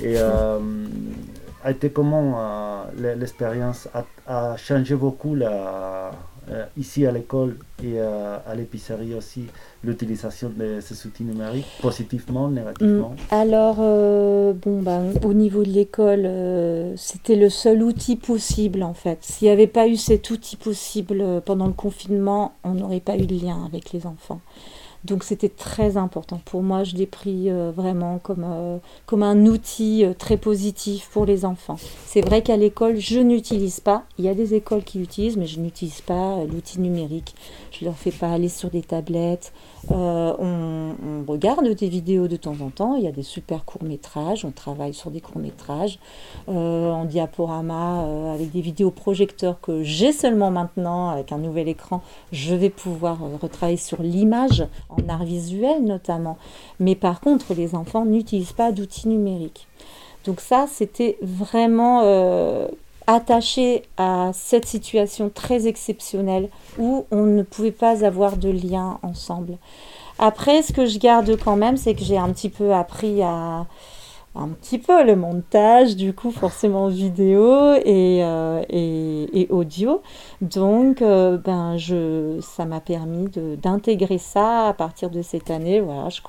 Et 0.03 0.17
a 0.19 1.71
été 1.71 1.91
comment 1.91 2.85
l'expérience 2.97 3.89
a, 3.93 4.05
a, 4.27 4.57
changé 4.57 4.95
beaucoup 4.95 5.35
la 5.35 6.13
euh, 6.51 6.65
ici 6.77 7.07
à 7.07 7.13
l'école 7.13 7.57
et 7.85 8.01
à 8.01 8.55
l'épicerie 8.57 9.15
aussi 9.15 9.45
l'utilisation 9.85 10.51
de 10.55 10.81
ces 10.81 11.07
outils 11.07 11.23
numériques, 11.23 11.67
positivement, 11.81 12.49
négativement 12.49 13.11
mm. 13.11 13.35
Alors, 13.35 13.77
euh, 13.81 14.53
bon, 14.53 14.83
ben, 14.83 15.13
au 15.25 15.33
niveau 15.33 15.63
de 15.63 15.69
l'école, 15.69 16.25
euh, 16.25 16.95
c'était 16.97 17.37
le 17.37 17.49
seul 17.49 17.83
outil 17.83 18.17
possible 18.17 18.83
en 18.83 18.95
fait. 18.95 19.19
S'il 19.21 19.47
n'y 19.47 19.53
avait 19.53 19.67
pas 19.67 19.87
eu 19.87 19.97
cet 19.97 20.31
outil 20.31 20.57
possible 20.57 21.43
pendant 21.45 21.67
le 21.67 21.73
confinement, 21.73 22.55
on 22.65 22.75
n'aurait 22.75 23.01
pas 23.01 23.17
eu 23.17 23.27
de 23.27 23.41
lien 23.41 23.65
avec 23.65 23.93
les 23.93 24.07
enfants. 24.07 24.41
Donc 25.05 25.23
c'était 25.23 25.49
très 25.49 25.97
important. 25.97 26.41
Pour 26.45 26.63
moi, 26.63 26.83
je 26.83 26.97
l'ai 26.97 27.07
pris 27.07 27.51
euh, 27.51 27.71
vraiment 27.75 28.19
comme, 28.19 28.45
euh, 28.45 28.79
comme 29.07 29.23
un 29.23 29.47
outil 29.47 30.05
euh, 30.05 30.13
très 30.13 30.37
positif 30.37 31.09
pour 31.13 31.25
les 31.25 31.45
enfants. 31.45 31.77
C'est 32.05 32.21
vrai 32.21 32.43
qu'à 32.43 32.57
l'école, 32.57 32.97
je 32.99 33.21
n'utilise 33.21 33.79
pas. 33.79 34.03
Il 34.19 34.25
y 34.25 34.29
a 34.29 34.35
des 34.35 34.55
écoles 34.55 34.83
qui 34.83 35.01
utilisent, 35.01 35.37
mais 35.37 35.47
je 35.47 35.61
n'utilise 35.61 36.01
pas 36.01 36.45
l'outil 36.45 36.81
numérique. 36.81 37.37
Je 37.71 37.85
ne 37.85 37.91
leur 37.91 37.97
fais 37.97 38.11
pas 38.11 38.33
aller 38.33 38.49
sur 38.49 38.71
des 38.71 38.83
tablettes. 38.83 39.53
On, 39.89 41.25
regarde 41.27 41.69
des 41.69 41.89
vidéos 41.89 42.27
de 42.27 42.37
temps 42.37 42.57
en 42.61 42.71
temps. 42.71 42.97
Il 42.97 43.05
y 43.05 43.07
a 43.07 43.13
des 43.13 43.23
super 43.23 43.65
courts-métrages. 43.65 44.45
On 44.45 44.51
travaille 44.51 44.95
sur 44.95 45.11
des 45.11 45.21
courts-métrages 45.21 45.99
en 46.47 47.05
diaporama 47.05 48.33
avec 48.33 48.51
des 48.51 48.61
vidéos 48.61 48.91
projecteurs 48.91 49.61
que 49.61 49.83
j'ai 49.83 50.13
seulement 50.13 50.51
maintenant 50.51 51.11
avec 51.11 51.33
un 51.33 51.39
nouvel 51.39 51.69
écran. 51.69 52.03
Je 52.33 52.55
vais 52.55 52.71
pouvoir 52.71 53.19
retravailler 53.41 53.77
sur 53.77 54.03
l'image 54.03 54.67
en 54.89 55.09
art 55.09 55.25
visuel 55.25 55.85
notamment. 55.85 56.39
Mais 56.81 56.95
par 56.95 57.21
contre, 57.21 57.55
les 57.55 57.75
enfants 57.75 58.05
n'utilisent 58.05 58.53
pas 58.53 58.73
d'outils 58.73 59.09
numériques. 59.09 59.67
Donc 60.25 60.41
ça, 60.41 60.67
c'était 60.69 61.17
vraiment 61.23 62.03
euh, 62.03 62.69
attaché 63.07 63.85
à 63.97 64.31
cette 64.35 64.67
situation 64.67 65.31
très 65.33 65.67
exceptionnelle 65.67 66.49
où 66.79 67.07
on 67.11 67.23
ne 67.23 67.43
pouvait 67.43 67.71
pas 67.73 68.05
avoir 68.05 68.37
de 68.37 68.51
lien 68.51 68.99
ensemble. 69.03 69.57
Après, 70.19 70.63
ce 70.63 70.73
que 70.73 70.85
je 70.85 70.99
garde 70.99 71.37
quand 71.43 71.57
même, 71.57 71.77
c'est 71.77 71.95
que 71.95 72.03
j'ai 72.03 72.19
un 72.19 72.31
petit 72.33 72.51
peu 72.51 72.75
appris 72.75 73.23
à, 73.23 73.67
un 74.35 74.49
petit 74.49 74.79
peu 74.79 75.05
le 75.05 75.17
montage, 75.17 75.97
du 75.97 76.13
coup, 76.13 76.31
forcément 76.31 76.89
vidéo 76.89 77.75
et, 77.85 78.21
euh, 78.23 78.63
et, 78.69 79.08
et, 79.33 79.49
audio. 79.51 80.03
Donc, 80.41 81.03
euh, 81.03 81.39
ben, 81.39 81.77
je, 81.77 82.39
ça 82.41 82.65
m'a 82.65 82.81
permis 82.81 83.29
d'intégrer 83.63 84.19
ça 84.19 84.69
à 84.69 84.73
partir 84.73 85.11
de 85.11 85.23
cette 85.23 85.51
année. 85.51 85.81
Voilà, 85.81 86.09
je, 86.09 86.21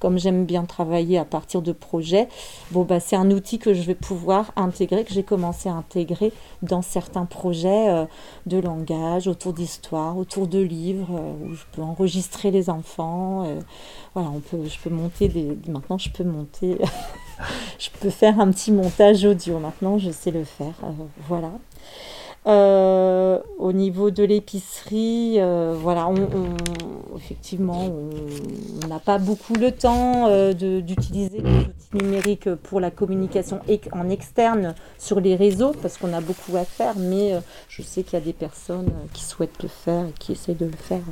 comme, 0.00 0.18
j'aime 0.18 0.44
bien 0.44 0.64
travailler 0.64 1.18
à 1.18 1.24
partir 1.24 1.62
de 1.62 1.72
projets, 1.72 2.28
bon, 2.70 2.82
ben, 2.82 3.00
c'est 3.00 3.16
un 3.16 3.30
outil 3.30 3.58
que 3.58 3.74
je 3.74 3.82
vais 3.82 3.94
pouvoir 3.94 4.52
intégrer, 4.56 5.04
que 5.04 5.12
j'ai 5.12 5.22
commencé 5.22 5.68
à 5.68 5.74
intégrer 5.74 6.32
dans 6.62 6.82
certains 6.82 7.24
projets 7.24 7.88
euh, 7.88 8.04
de 8.46 8.58
langage, 8.58 9.28
autour 9.28 9.52
d'histoire, 9.52 10.16
autour 10.16 10.46
de 10.46 10.58
livres, 10.58 11.20
où 11.44 11.54
je 11.54 11.64
peux 11.72 11.82
enregistrer 11.82 12.50
les 12.50 12.70
enfants. 12.70 13.46
voilà, 14.14 14.30
on 14.30 14.40
peut, 14.40 14.64
je 14.64 14.78
peux 14.78 14.90
monter 14.90 15.28
des. 15.28 15.56
Maintenant, 15.68 15.98
je 15.98 16.10
peux 16.10 16.24
monter. 16.24 16.78
je 17.78 17.90
peux 18.00 18.10
faire 18.10 18.40
un 18.40 18.50
petit 18.50 18.72
montage 18.72 19.24
audio 19.24 19.58
maintenant, 19.58 19.98
je 19.98 20.10
sais 20.10 20.30
le 20.30 20.44
faire. 20.44 20.74
Euh, 20.82 20.92
voilà. 21.28 21.50
Euh, 22.46 23.38
au 23.58 23.72
niveau 23.72 24.10
de 24.10 24.22
l'épicerie, 24.22 25.36
euh, 25.38 25.74
voilà, 25.78 26.08
on, 26.08 27.16
effectivement, 27.16 27.88
on 28.82 28.86
n'a 28.86 28.98
pas 28.98 29.16
beaucoup 29.16 29.54
le 29.54 29.72
temps 29.72 30.28
d'utiliser 30.52 31.40
les 31.40 31.60
outils 31.60 31.94
numériques 31.94 32.54
pour 32.54 32.80
la 32.80 32.90
communication 32.90 33.60
en 33.92 34.10
externe 34.10 34.74
sur 34.98 35.20
les 35.20 35.36
réseaux 35.36 35.72
parce 35.80 35.96
qu'on 35.96 36.12
a 36.12 36.20
beaucoup 36.20 36.56
à 36.56 36.64
faire, 36.64 36.94
mais 36.98 37.32
je 37.68 37.82
sais 37.82 38.02
qu'il 38.02 38.14
y 38.18 38.22
a 38.22 38.24
des 38.24 38.34
personnes 38.34 38.92
qui 39.14 39.24
souhaitent 39.24 39.62
le 39.62 39.68
faire 39.68 40.04
et 40.06 40.12
qui 40.18 40.32
essaient 40.32 40.54
de 40.54 40.66
le 40.66 40.76
faire 40.76 41.02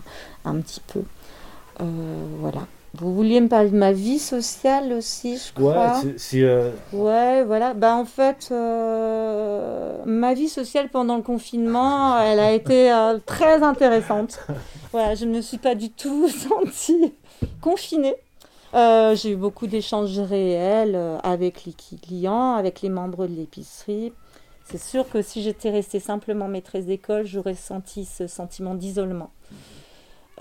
un 0.45 0.57
petit 0.57 0.83
peu. 0.87 1.03
voilà. 2.41 2.67
Vous 2.95 3.15
vouliez 3.15 3.41
me 3.41 3.49
parler 3.49 3.71
de 3.71 3.77
ma 3.77 3.93
vie 3.93 4.19
sociale 4.19 4.93
aussi, 4.93 5.39
je 5.39 5.55
crois. 5.55 5.99
Ouais, 6.03 6.15
euh, 6.35 6.71
ouais 6.93 7.43
voilà. 7.43 7.73
Bah, 7.73 7.97
en 7.97 8.05
fait, 8.05 8.51
euh, 8.53 9.97
ma 10.05 10.35
vie 10.35 10.51
sociale 10.51 10.91
pendant 10.91 11.17
le 11.17 11.23
confinement, 11.23 12.21
elle 12.21 12.39
a 12.39 12.53
été 12.53 12.93
euh, 12.93 13.19
très 13.25 13.63
intéressante. 13.63 14.41
voilà, 14.93 15.15
je 15.15 15.25
ne 15.25 15.37
me 15.37 15.41
suis 15.41 15.57
pas 15.57 15.75
du 15.75 15.91
tout 15.91 16.29
sentie 16.29 17.15
confinée. 17.63 18.15
J'ai 18.75 19.31
eu 19.31 19.37
beaucoup 19.37 19.67
d'échanges 19.67 20.19
réels 20.19 20.99
avec 21.23 21.65
les 21.65 21.73
clients, 21.73 22.55
avec 22.55 22.83
les 22.83 22.91
membres 22.91 23.27
de 23.27 23.35
l'épicerie. 23.35 24.13
C'est 24.65 24.81
sûr 24.81 25.09
que 25.09 25.23
si 25.23 25.43
j'étais 25.43 25.71
restée 25.71 26.01
simplement 26.01 26.49
maîtresse 26.49 26.87
d'école, 26.87 27.27
j'aurais 27.27 27.55
senti 27.55 28.05
ce 28.05 28.27
sentiment 28.27 28.75
d'isolement. 28.75 29.31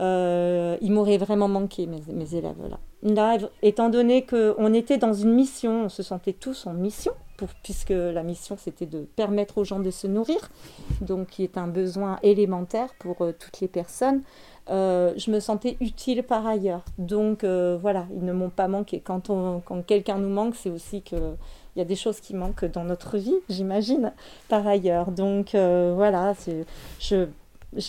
Euh, 0.02 0.78
il 0.82 0.92
m'aurait 0.92 1.18
vraiment 1.18 1.48
manqué, 1.48 1.86
mes, 1.86 2.02
mes 2.12 2.36
élèves 2.36 2.56
là. 2.70 2.80
Là, 3.04 3.38
étant 3.62 3.90
donné 3.90 4.26
qu'on 4.26 4.74
était 4.74 4.98
dans 4.98 5.14
une 5.14 5.34
mission, 5.34 5.86
on 5.86 5.90
se 5.90 6.02
sentait 6.02 6.34
tous 6.34 6.66
en 6.66 6.74
mission, 6.74 7.12
puisque 7.64 7.90
la 7.90 8.24
mission 8.24 8.58
c'était 8.58 8.86
de 8.86 9.02
permettre 9.16 9.60
aux 9.60 9.64
gens 9.64 9.80
de 9.80 9.92
se 9.92 10.08
nourrir, 10.08 10.50
donc 11.02 11.28
qui 11.28 11.44
est 11.44 11.58
un 11.58 11.68
besoin 11.68 12.20
élémentaire 12.24 12.94
pour 13.00 13.22
euh, 13.22 13.34
toutes 13.38 13.60
les 13.60 13.68
personnes. 13.68 14.22
Euh, 14.70 15.14
je 15.18 15.30
me 15.30 15.40
sentais 15.40 15.78
utile 15.82 16.24
par 16.24 16.48
ailleurs. 16.48 16.84
Donc 16.98 17.44
voilà, 17.44 18.06
ils 18.16 18.26
ne 18.26 18.34
m'ont 18.34 18.50
pas 18.50 18.68
manqué. 18.68 19.02
Quand, 19.02 19.28
quand 19.66 19.86
quelqu'un 19.86 20.18
nous 20.18 20.30
manque, 20.30 20.56
c'est 20.56 20.70
aussi 20.70 21.02
que 21.02 21.36
il 21.76 21.80
y 21.80 21.82
a 21.82 21.86
des 21.86 21.96
choses 21.96 22.20
qui 22.20 22.36
manquent 22.36 22.66
dans 22.66 22.84
notre 22.84 23.18
vie, 23.18 23.36
j'imagine, 23.50 24.12
par 24.50 24.68
ailleurs. 24.68 25.12
Donc 25.12 25.52
voilà, 25.54 26.34
je 27.00 27.28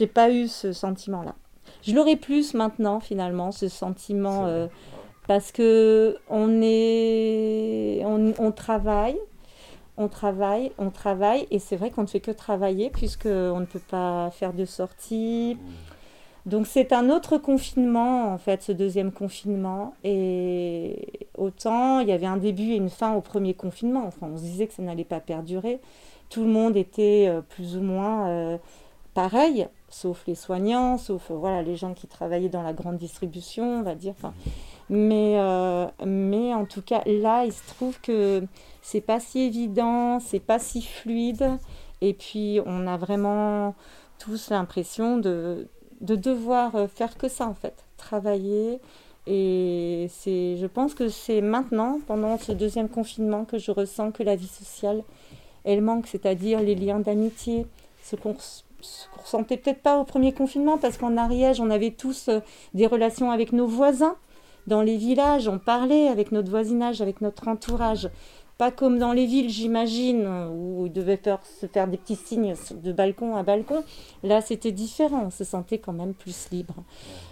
n'ai 0.01 0.07
pas 0.07 0.31
eu 0.31 0.49
ce 0.49 0.73
sentiment-là. 0.73 1.35
Je 1.83 1.95
l'aurais 1.95 2.17
plus 2.17 2.55
maintenant, 2.55 3.01
finalement, 3.01 3.53
ce 3.53 3.69
sentiment, 3.69 4.47
euh, 4.47 4.69
parce 5.27 5.53
que 5.53 6.17
on 6.29 6.61
est, 6.63 8.03
on, 8.05 8.53
travaille, 8.53 9.19
on 9.97 10.09
travaille, 10.09 10.73
on 10.79 10.91
travaille, 10.91 11.47
et 11.51 11.59
c'est 11.59 11.77
vrai 11.77 11.91
qu'on 11.91 12.03
ne 12.03 12.07
fait 12.07 12.21
que 12.21 12.31
travailler 12.31 12.91
puisqu'on 12.91 13.61
ne 13.61 13.67
peut 13.67 13.81
pas 13.91 14.31
faire 14.31 14.53
de 14.53 14.65
sortie. 14.65 15.57
Donc 16.45 16.67
c'est 16.67 16.93
un 16.93 17.09
autre 17.09 17.39
confinement, 17.39 18.33
en 18.33 18.39
fait, 18.39 18.63
ce 18.63 18.73
deuxième 18.73 19.13
confinement. 19.13 19.95
Et 20.03 21.29
autant, 21.37 22.01
il 22.01 22.09
y 22.09 22.13
avait 22.13 22.27
un 22.27 22.37
début 22.37 22.73
et 22.73 22.77
une 22.77 22.91
fin 22.91 23.15
au 23.15 23.21
premier 23.21 23.55
confinement. 23.55 24.05
Enfin, 24.07 24.29
on 24.33 24.37
se 24.37 24.43
disait 24.43 24.67
que 24.67 24.75
ça 24.75 24.83
n'allait 24.83 25.05
pas 25.05 25.21
perdurer. 25.21 25.81
Tout 26.31 26.45
le 26.45 26.51
monde 26.51 26.77
était 26.77 27.27
euh, 27.29 27.43
plus 27.43 27.77
ou 27.77 27.83
moins 27.83 28.29
euh, 28.29 28.59
pareil 29.15 29.69
sauf 29.93 30.25
les 30.27 30.35
soignants, 30.35 30.99
sauf 30.99 31.31
euh, 31.31 31.35
voilà, 31.35 31.63
les 31.63 31.77
gens 31.77 31.95
qui 31.95 32.07
travaillaient 32.07 32.49
dans 32.49 32.63
la 32.63 32.73
grande 32.73 32.97
distribution, 32.97 33.81
on 33.81 33.83
va 33.83 33.95
dire. 33.95 34.15
mais, 34.91 35.35
euh, 35.39 35.87
mais 36.05 36.55
en 36.55 36.65
tout 36.65 36.83
cas, 36.83 37.03
là, 37.07 37.45
il 37.45 37.53
se 37.53 37.67
trouve 37.75 38.01
que 38.01 38.43
c'est 38.81 39.01
pas 39.01 39.21
si 39.21 39.41
évident, 39.41 40.19
c'est 40.21 40.41
pas 40.41 40.59
si 40.59 40.83
fluide. 40.83 41.59
Et 42.01 42.15
puis, 42.15 42.61
on 42.67 42.87
a 42.87 42.97
vraiment 42.97 43.75
tous 44.19 44.51
l'impression 44.51 45.19
de, 45.19 45.69
de 46.01 46.17
devoir 46.17 46.75
euh, 46.75 46.87
faire 46.89 47.17
que 47.17 47.29
ça, 47.29 47.47
en 47.47 47.55
fait, 47.55 47.85
travailler. 47.97 48.81
Et 49.27 50.09
c'est, 50.11 50.57
je 50.57 50.67
pense 50.67 50.95
que 50.95 51.09
c'est 51.09 51.41
maintenant, 51.41 52.01
pendant 52.07 52.39
ce 52.39 52.51
deuxième 52.53 52.89
confinement, 52.89 53.45
que 53.45 53.59
je 53.59 53.71
ressens 53.71 54.11
que 54.11 54.23
la 54.23 54.37
vie 54.37 54.49
sociale, 54.49 55.05
elle 55.65 55.81
manque, 55.81 56.09
c'est-à-dire 56.09 56.61
les 56.61 56.75
liens 56.75 56.99
d'amitié, 56.99 57.67
ce 58.03 58.17
qu'on 58.17 58.35
ce 58.83 59.09
qu'on 59.09 59.23
ressentait 59.23 59.57
peut-être 59.57 59.83
pas 59.83 59.99
au 59.99 60.05
premier 60.05 60.33
confinement, 60.33 60.79
parce 60.79 60.99
qu'en 60.99 61.17
Ariège, 61.17 61.61
on 61.61 61.71
avait 61.71 61.91
tous 61.93 62.29
euh, 62.29 62.41
des 62.75 62.87
relations 62.87 63.31
avec 63.31 63.53
nos 63.53 63.67
voisins. 63.67 64.17
Dans 64.67 64.83
les 64.83 64.97
villages, 64.97 65.49
on 65.49 65.59
parlait 65.59 66.09
avec 66.09 66.31
notre 66.31 66.51
voisinage, 66.51 67.01
avec 67.01 67.21
notre 67.21 67.49
entourage. 67.49 68.11
Pas 68.59 68.71
comme 68.71 68.99
dans 68.99 69.13
les 69.13 69.27
villes, 69.27 69.49
j'imagine, 69.49 70.25
où 70.53 70.87
ils 70.87 70.93
devaient 70.93 71.17
faire, 71.17 71.41
se 71.61 71.67
faire 71.67 71.89
des 71.89 71.97
petits 71.97 72.15
signes 72.15 72.55
de 72.71 72.93
balcon 72.93 73.35
à 73.35 73.43
balcon. 73.43 73.83
Là, 74.23 74.41
c'était 74.41 74.71
différent, 74.71 75.25
on 75.27 75.31
se 75.31 75.43
sentait 75.43 75.79
quand 75.79 75.93
même 75.93 76.15
plus 76.15 76.51
libre. 76.53 76.75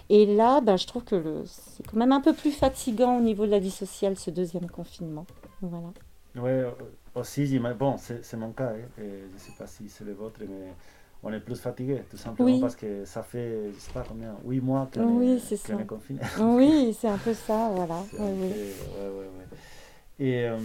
Et 0.09 0.25
là, 0.25 0.59
bah, 0.59 0.75
je 0.75 0.87
trouve 0.87 1.05
que 1.05 1.43
c'est 1.45 1.87
quand 1.87 1.95
même 1.95 2.11
un 2.11 2.19
peu 2.19 2.33
plus 2.33 2.51
fatigant 2.51 3.17
au 3.17 3.21
niveau 3.21 3.45
de 3.45 3.51
la 3.51 3.59
vie 3.59 3.71
sociale, 3.71 4.17
ce 4.17 4.29
deuxième 4.29 4.69
confinement. 4.69 5.25
Voilà. 5.61 5.93
Oui, 6.35 6.49
euh, 6.49 6.71
aussi, 7.15 7.59
bon, 7.59 7.95
c'est 7.97 8.37
mon 8.37 8.51
cas, 8.51 8.71
hein, 8.71 8.87
je 8.97 9.03
ne 9.03 9.37
sais 9.37 9.51
pas 9.57 9.67
si 9.67 9.87
c'est 9.89 10.03
le 10.03 10.13
vôtre, 10.13 10.39
mais 10.41 10.73
on 11.23 11.31
est 11.31 11.39
plus 11.39 11.59
fatigué, 11.59 12.01
tout 12.09 12.17
simplement 12.17 12.59
parce 12.59 12.75
que 12.75 13.05
ça 13.05 13.21
fait, 13.21 13.71
je 13.73 13.79
sais 13.79 13.91
pas 13.91 14.03
combien, 14.07 14.35
8 14.43 14.61
mois 14.61 14.89
qu'on 14.91 15.19
oui, 15.19 15.41
est, 15.51 15.85
confiné. 15.85 16.19
oui, 16.39 16.97
c'est 16.99 17.07
un 17.07 17.17
peu 17.17 17.33
ça, 17.33 17.71
voilà. 17.75 18.03
et 20.19 20.45
euh, 20.45 20.57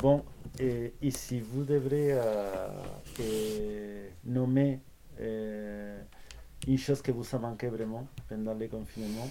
bon, 0.00 0.22
et, 0.58 0.92
si 1.10 1.40
vous 1.40 1.64
devrez 1.64 2.08
euh, 2.12 2.68
nommer 4.24 4.80
euh, 5.20 5.98
une 6.66 6.78
chose 6.78 7.00
que 7.00 7.12
vous 7.12 7.24
a 7.34 7.38
manqué 7.38 7.68
vraiment 7.68 8.06
pendant 8.28 8.54
le 8.54 8.68
confinement, 8.68 9.28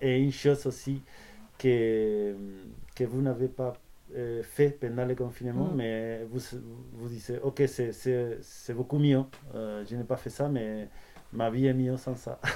et 0.00 0.18
une 0.18 0.32
chose 0.32 0.66
aussi 0.66 1.02
que, 1.58 2.34
que 2.96 3.04
vous 3.04 3.20
n'avez 3.20 3.48
pas 3.48 3.74
euh, 4.14 4.42
fait 4.42 4.70
pendant 4.78 5.06
le 5.06 5.14
confinement, 5.14 5.68
mm. 5.72 5.74
mais 5.74 6.26
vous 6.30 6.40
vous 6.94 7.08
dites, 7.08 7.32
ok, 7.42 7.62
c'est 7.66 8.74
beaucoup 8.74 8.98
mieux. 8.98 9.22
Euh, 9.54 9.84
je 9.88 9.96
n'ai 9.96 10.04
pas 10.04 10.16
fait 10.16 10.28
ça, 10.28 10.48
mais 10.48 10.88
ma 11.32 11.48
vie 11.48 11.66
est 11.66 11.74
mieux 11.74 11.96
sans 11.96 12.16
ça. 12.16 12.38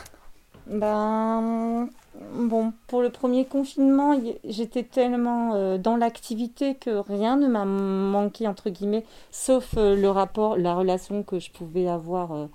Ben, 0.68 1.88
bon, 2.34 2.72
pour 2.88 3.00
le 3.00 3.10
premier 3.10 3.44
confinement, 3.44 4.20
j'étais 4.42 4.82
tellement 4.82 5.54
euh, 5.54 5.78
dans 5.78 5.96
l'activité 5.96 6.74
que 6.74 6.90
rien 6.90 7.36
ne 7.36 7.46
m'a 7.46 7.64
manqué, 7.64 8.48
entre 8.48 8.70
guillemets, 8.70 9.04
sauf 9.30 9.74
le 9.76 10.08
rapport, 10.08 10.56
la 10.56 10.74
relation 10.74 11.22
que 11.22 11.38
je 11.38 11.52
pouvais 11.52 11.86
avoir 11.86 12.48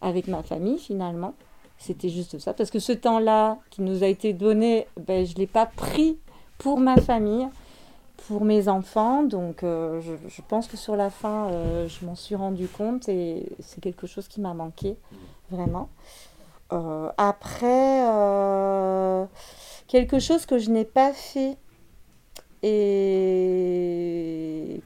avec 0.00 0.26
ma 0.26 0.42
famille, 0.42 0.78
finalement. 0.78 1.34
C'était 1.76 2.08
juste 2.08 2.38
ça, 2.38 2.54
parce 2.54 2.70
que 2.70 2.78
ce 2.78 2.92
temps-là 2.92 3.58
qui 3.68 3.82
nous 3.82 4.02
a 4.02 4.06
été 4.06 4.32
donné, 4.32 4.86
ben, 4.98 5.26
je 5.26 5.34
ne 5.34 5.40
l'ai 5.40 5.46
pas 5.46 5.66
pris 5.66 6.16
pour 6.56 6.80
ma 6.80 6.96
famille 6.96 7.46
pour 8.28 8.44
mes 8.44 8.68
enfants. 8.68 9.22
Donc, 9.22 9.62
euh, 9.62 10.00
je, 10.00 10.42
pense 10.42 10.66
que 10.66 10.76
sur 10.76 10.96
la 10.96 11.10
fin, 11.10 11.48
euh, 11.48 11.88
je 11.88 12.04
m'en 12.04 12.14
suis 12.14 12.34
rendu 12.34 12.68
compte 12.68 13.08
et 13.08 13.52
c'est 13.60 13.80
quelque 13.80 14.06
chose 14.06 14.28
qui 14.28 14.40
m'a 14.40 14.54
manqué, 14.54 14.96
vraiment. 15.50 15.88
Euh, 16.72 17.10
après, 17.18 18.02
quelque 19.86 20.18
chose 20.18 20.46
que 20.46 20.58
je 20.58 20.70
n'ai 20.70 20.84
pas 20.84 21.12
fait 21.12 21.56
et 22.62 22.70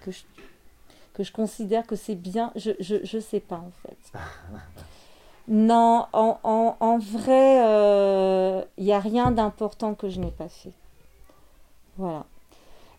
que 0.00 0.10
je, 0.10 0.22
que 1.14 1.22
je 1.22 1.32
considère 1.32 1.86
que 1.86 1.94
c'est 1.96 2.16
bien, 2.16 2.52
je 2.56 3.16
ne 3.16 3.20
sais 3.20 3.40
pas 3.40 3.56
en 3.56 3.70
fait. 3.82 3.98
Non, 5.50 6.08
en, 6.12 6.38
en, 6.44 6.76
en 6.78 6.98
vrai, 6.98 7.54
il 8.76 8.84
n'y 8.84 8.92
a 8.92 9.00
rien 9.00 9.30
d'important 9.30 9.94
que 9.94 10.10
je 10.10 10.20
n'ai 10.20 10.30
pas 10.30 10.50
fait. 10.50 10.74
Voilà. 11.96 12.26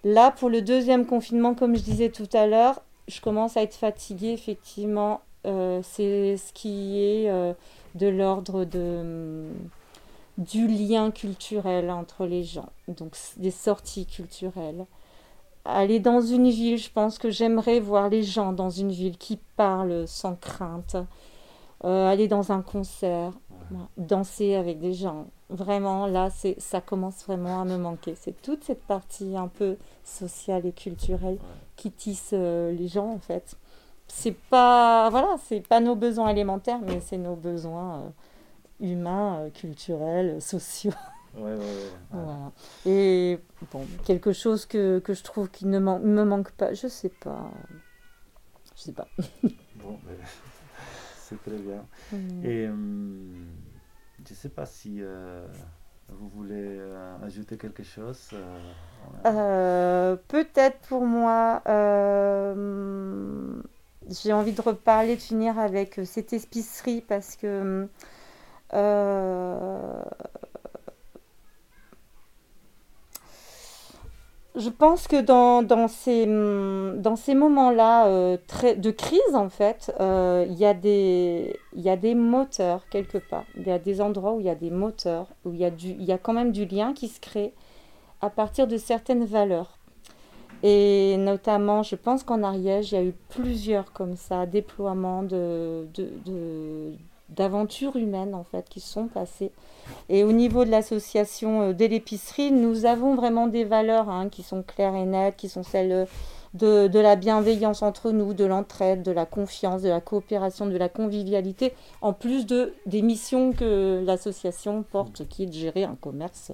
Là, 0.04 0.32
pour 0.32 0.50
le 0.50 0.62
deuxième 0.62 1.06
confinement, 1.06 1.54
comme 1.56 1.76
je 1.76 1.82
disais 1.82 2.10
tout 2.10 2.30
à 2.34 2.48
l'heure, 2.48 2.82
je 3.08 3.20
commence 3.22 3.58
à 3.58 3.64
être 3.64 3.76
fatiguée, 3.76 4.32
effectivement. 4.32 5.22
Euh, 5.46 5.82
c'est 5.84 6.38
ce 6.38 6.54
qui 6.54 7.02
est 7.02 7.30
euh, 7.30 7.54
de 7.96 8.08
l'ordre 8.08 8.66
de, 8.66 9.48
du 10.38 10.68
lien 10.68 11.12
culturel 11.12 11.90
entre 11.92 12.26
les 12.26 12.44
gens, 12.44 12.70
donc 12.88 13.16
des 13.38 13.52
sorties 13.52 14.06
culturelles. 14.06 14.86
Aller 15.66 16.00
dans 16.00 16.22
une 16.22 16.50
ville, 16.50 16.78
je 16.78 16.90
pense 16.90 17.18
que 17.18 17.30
j'aimerais 17.30 17.80
voir 17.80 18.10
les 18.10 18.24
gens 18.24 18.54
dans 18.54 18.70
une 18.70 18.92
ville 18.92 19.18
qui 19.18 19.38
parlent 19.56 20.08
sans 20.08 20.36
crainte. 20.36 20.96
Euh, 21.86 22.08
aller 22.10 22.28
dans 22.28 22.52
un 22.52 22.62
concert, 22.62 23.32
danser 23.98 24.56
avec 24.56 24.80
des 24.80 24.94
gens. 24.94 25.28
Vraiment, 25.50 26.06
là, 26.08 26.30
c'est, 26.30 26.60
ça 26.60 26.82
commence 26.82 27.24
vraiment 27.26 27.62
à 27.62 27.66
me 27.66 27.78
manquer. 27.78 28.16
C'est 28.16 28.40
toute 28.42 28.64
cette 28.64 28.84
partie 28.84 29.36
un 29.36 29.48
peu 29.48 29.78
sociale 30.04 30.66
et 30.66 30.72
culturelle 30.72 31.38
qui 31.76 31.92
tisse 31.92 32.32
euh, 32.34 32.72
les 32.72 32.88
gens, 32.88 33.10
en 33.12 33.20
fait. 33.20 33.56
C'est 34.08 34.36
pas, 34.50 35.10
voilà, 35.10 35.36
c'est 35.44 35.66
pas 35.68 35.80
nos 35.80 35.96
besoins 35.96 36.30
élémentaires, 36.30 36.80
mais 36.82 37.00
c'est 37.00 37.18
nos 37.18 37.36
besoins 37.36 38.00
euh, 38.02 38.10
humains, 38.80 39.40
euh, 39.40 39.50
culturels, 39.50 40.42
sociaux. 40.42 40.92
Ouais, 41.36 41.44
ouais, 41.44 41.58
ouais. 41.58 41.92
Voilà. 42.10 42.52
Et 42.88 43.40
bon, 43.72 43.86
quelque 44.04 44.34
chose 44.34 44.66
que, 44.66 44.98
que 44.98 45.14
je 45.14 45.24
trouve 45.24 45.48
qui 45.52 45.68
ne 45.68 45.78
man- 45.78 46.02
me 46.02 46.24
manque 46.26 46.50
pas, 46.54 46.74
je 46.74 46.88
sais 46.88 47.10
pas. 47.10 47.52
Je 48.76 48.82
sais 48.82 48.92
pas. 48.94 49.08
Bon, 49.76 50.00
ben, 50.04 50.18
c'est 51.30 51.42
très 51.42 51.58
bien. 51.58 51.86
Mm. 52.12 52.46
Et 52.46 52.68
hum, 52.68 53.46
je 54.26 54.34
ne 54.34 54.36
sais 54.36 54.50
pas 54.50 54.66
si 54.66 54.98
euh, 55.02 55.48
vous 56.10 56.30
voulez 56.30 56.78
euh, 56.80 57.18
ajouter 57.24 57.58
quelque 57.58 57.84
chose. 57.84 58.30
euh, 58.34 58.60
Euh, 59.26 60.16
Peut-être 60.28 60.80
pour 60.88 61.06
moi, 61.06 61.62
euh, 61.68 63.62
j'ai 64.10 64.34
envie 64.34 64.54
de 64.54 64.62
reparler, 64.62 65.16
de 65.16 65.22
finir 65.22 65.60
avec 65.60 66.00
euh, 66.00 66.06
cette 66.06 66.34
épicerie 66.34 67.02
parce 67.02 67.36
que 67.36 67.88
je 74.56 74.70
pense 74.70 75.08
que 75.08 75.22
dans, 75.22 75.62
dans 75.64 75.88
ces, 75.88 76.24
hum, 76.26 77.02
dans 77.02 77.16
ces 77.16 77.36
moments-là 77.36 78.08
euh, 78.08 78.38
de 78.78 78.92
crise, 78.92 79.36
en 79.36 79.50
fait, 79.50 79.94
euh, 80.00 80.46
il 80.50 80.56
y, 80.58 80.66
a 80.66 80.74
des- 80.74 81.56
y 81.76 81.90
a 81.90 81.96
des 81.98 82.16
moteurs 82.16 82.88
quelque 82.90 83.18
part. 83.18 83.46
Il 83.58 83.68
y 83.68 83.72
a 83.72 83.80
des 83.80 84.02
endroits 84.02 84.34
où 84.34 84.40
il 84.40 84.48
y 84.48 84.50
a 84.50 84.56
des 84.56 84.72
moteurs, 84.72 85.28
où 85.46 85.54
il 85.54 85.60
y 85.60 85.66
a, 85.66 85.72
y 85.80 86.12
a 86.12 86.18
quand 86.18 86.34
même 86.34 86.52
du 86.52 86.66
lien 86.66 86.94
qui 86.94 87.08
se 87.08 87.20
crée 87.20 87.54
à 88.22 88.30
partir 88.30 88.68
de 88.68 88.78
certaines 88.78 89.26
valeurs. 89.26 89.78
Et 90.64 91.16
notamment, 91.18 91.84
je 91.84 91.96
pense 91.96 92.24
qu'en 92.24 92.44
Ariège, 92.44 92.92
il 92.92 92.96
y 92.96 92.98
a 92.98 93.04
eu 93.04 93.14
plusieurs 93.30 93.94
comme 93.94 94.16
ça, 94.18 94.46
déploiements 94.46 95.24
de- 95.24 95.88
d'aventures 97.36 97.96
humaines 97.96 98.36
en 98.36 98.44
fait 98.44 98.68
qui 98.70 98.80
se 98.80 98.92
sont 98.92 99.08
passées. 99.08 99.52
Et 100.10 100.24
au 100.24 100.32
niveau 100.32 100.66
de 100.66 100.72
l'association 100.72 101.62
euh, 101.62 101.74
de 101.74 101.86
l'épicerie, 101.86 102.52
nous 102.52 102.86
avons 102.86 103.16
vraiment 103.16 103.48
des 103.48 103.64
valeurs 103.64 104.10
hein, 104.10 104.30
qui 104.30 104.44
sont 104.44 104.64
claires 104.64 104.96
et 104.96 105.06
nettes, 105.06 105.38
qui 105.38 105.50
sont 105.50 105.64
celles 105.64 106.08
de, 106.54 106.88
de 106.88 107.00
la 107.00 107.16
bienveillance 107.16 107.82
entre 107.82 108.12
nous, 108.12 108.34
de 108.34 108.46
l'entraide, 108.46 109.04
de 109.04 109.12
la 109.12 109.26
confiance, 109.26 109.82
de 109.82 109.90
la 109.90 110.02
coopération, 110.02 110.66
de 110.66 110.78
la 110.78 110.90
convivialité, 110.90 111.74
en 112.02 112.14
plus 112.14 112.46
de, 112.46 112.74
des 112.86 113.02
missions 113.02 113.54
que 113.54 114.04
l'association 114.06 114.84
porte, 114.84 115.28
qui 115.28 115.44
est 115.44 115.48
de 115.48 115.54
gérer 115.54 115.84
un 115.84 115.96
commerce 116.00 116.52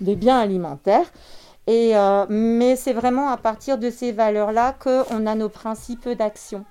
de 0.00 0.14
biens 0.14 0.38
alimentaires. 0.38 1.10
Et, 1.68 1.96
euh, 1.96 2.26
mais 2.28 2.74
c'est 2.74 2.92
vraiment 2.92 3.28
à 3.28 3.36
partir 3.36 3.78
de 3.78 3.88
ces 3.88 4.10
valeurs-là 4.10 4.72
qu'on 4.72 5.26
a 5.26 5.34
nos 5.36 5.48
principes 5.48 6.08
d'action. 6.08 6.64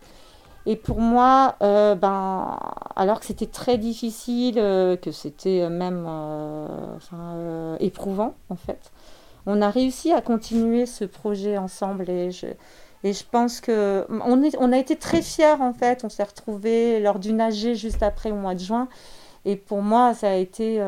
Et 0.65 0.75
pour 0.75 0.99
moi, 0.99 1.55
euh, 1.63 1.95
ben, 1.95 2.57
alors 2.95 3.19
que 3.19 3.25
c'était 3.25 3.47
très 3.47 3.77
difficile, 3.77 4.59
euh, 4.59 4.95
que 4.95 5.11
c'était 5.11 5.67
même 5.69 6.05
euh, 6.07 6.67
euh, 7.13 7.77
éprouvant 7.79 8.35
en 8.49 8.55
fait, 8.55 8.91
on 9.47 9.61
a 9.61 9.71
réussi 9.71 10.11
à 10.11 10.21
continuer 10.21 10.85
ce 10.85 11.03
projet 11.05 11.57
ensemble 11.57 12.09
et 12.11 12.29
je, 12.31 13.23
pense 13.31 13.59
que 13.59 14.05
on, 14.09 14.71
a 14.71 14.77
été 14.77 14.95
très 14.95 15.23
fiers 15.23 15.59
en 15.59 15.73
fait. 15.73 16.03
On 16.03 16.09
s'est 16.09 16.23
retrouvés 16.23 16.99
lors 16.99 17.17
d'une 17.17 17.41
AG 17.41 17.73
juste 17.73 18.03
après 18.03 18.29
au 18.29 18.35
mois 18.35 18.53
de 18.53 18.59
juin. 18.59 18.87
Et 19.45 19.55
pour 19.55 19.81
moi, 19.81 20.13
ça 20.13 20.29
a 20.29 20.35
été 20.35 20.79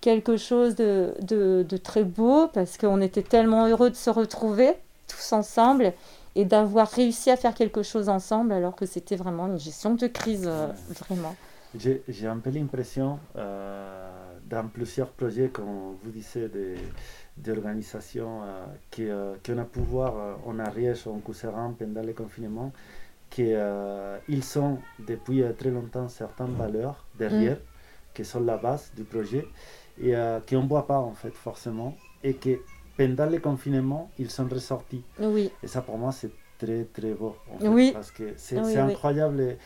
quelque 0.00 0.36
chose 0.36 0.74
de 0.74 1.76
très 1.84 2.02
beau 2.02 2.48
parce 2.48 2.76
qu'on 2.78 3.00
était 3.00 3.22
tellement 3.22 3.68
heureux 3.68 3.90
de 3.90 3.94
se 3.94 4.10
retrouver 4.10 4.74
tous 5.06 5.32
ensemble 5.32 5.92
et 6.34 6.44
d'avoir 6.44 6.88
réussi 6.90 7.30
à 7.30 7.36
faire 7.36 7.54
quelque 7.54 7.82
chose 7.82 8.08
ensemble 8.08 8.52
alors 8.52 8.74
que 8.74 8.86
c'était 8.86 9.16
vraiment 9.16 9.46
une 9.46 9.58
gestion 9.58 9.94
de 9.94 10.06
crise, 10.06 10.44
euh, 10.46 10.68
vraiment. 11.00 11.34
J'ai 11.78 12.26
un 12.26 12.38
peu 12.38 12.50
l'impression, 12.50 13.18
euh, 13.36 14.10
dans 14.48 14.66
plusieurs 14.68 15.08
projets, 15.08 15.48
comme 15.48 15.96
vous 16.02 16.10
disiez, 16.10 16.48
des- 16.48 16.76
d'organisations 17.36 18.42
euh, 18.42 18.64
qui, 18.90 19.08
euh, 19.08 19.34
qu'on 19.44 19.56
a 19.58 19.64
pu 19.64 19.80
voir 19.80 20.14
en 20.46 20.58
Ariège, 20.58 21.06
en 21.06 21.18
Couseran, 21.20 21.74
pendant 21.78 22.02
le 22.02 22.12
confinement, 22.12 22.72
qu'ils 23.30 24.44
sont 24.44 24.78
depuis 24.98 25.42
très 25.58 25.70
longtemps 25.70 26.08
certaines 26.08 26.54
valeurs 26.54 27.04
derrière, 27.18 27.56
qui 28.12 28.24
sont 28.24 28.40
la 28.40 28.58
base 28.58 28.90
du 28.94 29.04
projet, 29.04 29.46
et 30.02 30.12
qu'on 30.48 30.62
ne 30.62 30.68
voit 30.68 30.86
pas 30.86 30.98
en 30.98 31.14
fait 31.14 31.32
forcément, 31.34 31.96
et 32.22 32.34
que 32.34 32.58
pendant 33.06 33.30
le 33.30 33.38
confinement, 33.38 34.10
ils 34.18 34.30
sont 34.30 34.46
ressortis. 34.48 35.02
Oui, 35.20 35.50
Et 35.62 35.66
ça, 35.66 35.82
pour 35.82 35.98
moi, 35.98 36.12
c'est 36.12 36.30
très, 36.58 36.84
très 36.92 37.12
beau. 37.12 37.34
en 37.52 37.58
fait, 37.58 37.68
Oui. 37.68 37.90
Parce 37.92 38.10
que 38.10 38.24
c'est 38.36 38.60
Oui, 38.60 38.76
incroyable. 38.76 39.56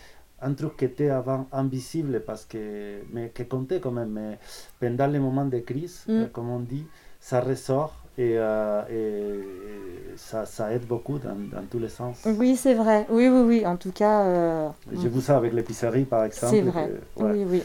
Un 0.41 0.53
truc 0.53 0.77
qui 0.77 0.85
était 0.85 1.09
avant 1.09 1.47
invisible, 1.51 2.23
parce 2.27 2.45
que, 2.45 3.01
mais 3.13 3.31
qui 3.35 3.47
comptait 3.47 3.81
quand 3.81 3.91
même. 3.91 4.11
Mais 4.11 4.39
pendant 4.81 5.07
les 5.07 5.19
moments 5.19 5.47
de 5.47 5.59
crise, 5.61 6.05
Mm. 6.07 6.13
euh, 6.13 6.27
comme 6.33 6.51
on 6.51 6.61
dit, 6.61 6.85
ça 7.21 7.41
ressort 7.41 7.95
et, 8.19 8.35
euh, 8.37 8.83
et 8.91 10.17
ça, 10.17 10.45
ça 10.47 10.73
aide 10.73 10.87
beaucoup 10.87 11.19
dans, 11.19 11.37
dans 11.55 11.65
tous 11.71 11.79
les 11.79 11.89
sens. 11.89 12.17
oui, 12.27 12.55
c'est 12.57 12.75
vrai. 12.75 13.07
Oui, 13.09 13.29
oui, 13.29 13.41
oui. 13.51 13.67
En 13.67 13.77
tout 13.77 13.93
cas, 13.93 14.23
euh, 14.25 14.69
J'ai 14.93 15.09
vu 15.09 15.21
ça 15.21 15.37
avec 15.39 15.53
l'épicerie, 15.55 16.05
par 16.05 16.25
exemple. 16.25 16.55
c'est 16.55 16.63
vrai. 16.63 16.91
que- 17.17 17.23
ouais. 17.25 17.33
Oui, 17.33 17.45
oui. 17.49 17.63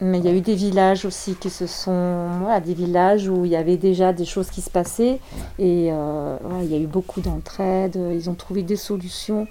Mais 0.00 0.18
il 0.18 0.24
y 0.24 0.28
a 0.28 0.34
eu 0.34 0.40
des 0.40 0.54
villages 0.54 1.04
aussi 1.04 1.34
qui 1.34 1.50
se 1.50 1.66
sont. 1.66 2.28
Voilà, 2.40 2.60
des 2.60 2.74
villages 2.74 3.28
où 3.28 3.44
il 3.44 3.50
y 3.50 3.56
avait 3.56 3.78
déjà 3.78 4.12
des 4.12 4.26
choses 4.26 4.50
qui 4.50 4.60
se 4.60 4.70
passaient. 4.70 5.20
Et 5.58 5.88
euh, 5.90 6.36
il 6.62 6.70
y 6.70 6.74
a 6.74 6.78
eu 6.78 6.86
beaucoup 6.86 7.20
d'entraide. 7.20 7.98
Ils 8.12 8.28
ont 8.28 8.34
trouvé 8.34 8.62
des 8.62 8.76
solutions. 8.76 9.46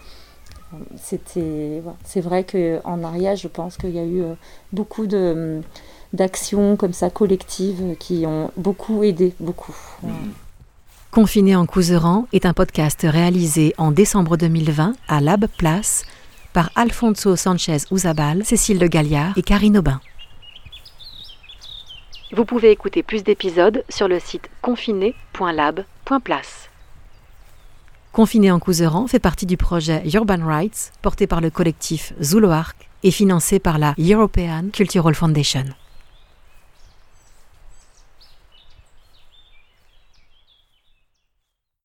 C'était. 0.98 1.82
C'est 2.04 2.22
vrai 2.22 2.44
qu'en 2.44 3.04
Ariège, 3.04 3.42
je 3.42 3.48
pense 3.48 3.78
qu'il 3.78 3.92
y 3.92 4.00
a 4.00 4.04
eu 4.04 4.22
euh, 4.22 4.34
beaucoup 4.72 5.08
de 5.08 5.62
d'actions 6.14 6.78
comme 6.78 6.94
ça 6.94 7.10
collectives 7.10 7.98
qui 8.00 8.26
ont 8.26 8.52
beaucoup 8.56 9.04
aidé, 9.04 9.34
beaucoup. 9.40 9.76
Voilà. 10.02 10.18
Mhm. 10.18 10.32
Confiné 11.12 11.56
en 11.56 11.66
Couseran 11.66 12.28
est 12.34 12.46
un 12.46 12.54
podcast 12.54 13.06
réalisé 13.10 13.74
en 13.78 13.92
décembre 13.92 14.36
2020 14.36 14.96
à 15.08 15.22
Lab 15.22 15.46
Place 15.58 16.04
par 16.52 16.72
Alfonso 16.76 17.38
Sanchez 17.38 17.78
Uzabal, 17.90 18.44
Cécile 18.44 18.80
de 18.80 18.88
Galliard 18.88 19.32
et 19.38 19.42
Karine 19.42 19.78
Aubin. 19.78 20.02
Vous 22.36 22.44
pouvez 22.44 22.72
écouter 22.72 23.02
plus 23.02 23.24
d'épisodes 23.24 23.86
sur 23.88 24.10
le 24.10 24.20
site 24.20 24.50
confiné.lab.place. 24.62 26.70
Confiné 28.12 28.52
en 28.52 28.60
Couseran 28.60 29.08
fait 29.08 29.20
partie 29.20 29.46
du 29.46 29.56
projet 29.56 30.04
Urban 30.14 30.46
Rights 30.46 30.92
porté 31.02 31.28
par 31.28 31.40
le 31.40 31.50
collectif 31.50 32.12
Zuluark 32.22 32.90
et 33.04 33.12
financé 33.12 33.60
par 33.60 33.78
la 33.78 33.96
European 33.98 34.66
Cultural 34.74 35.16
Foundation. 35.16 35.64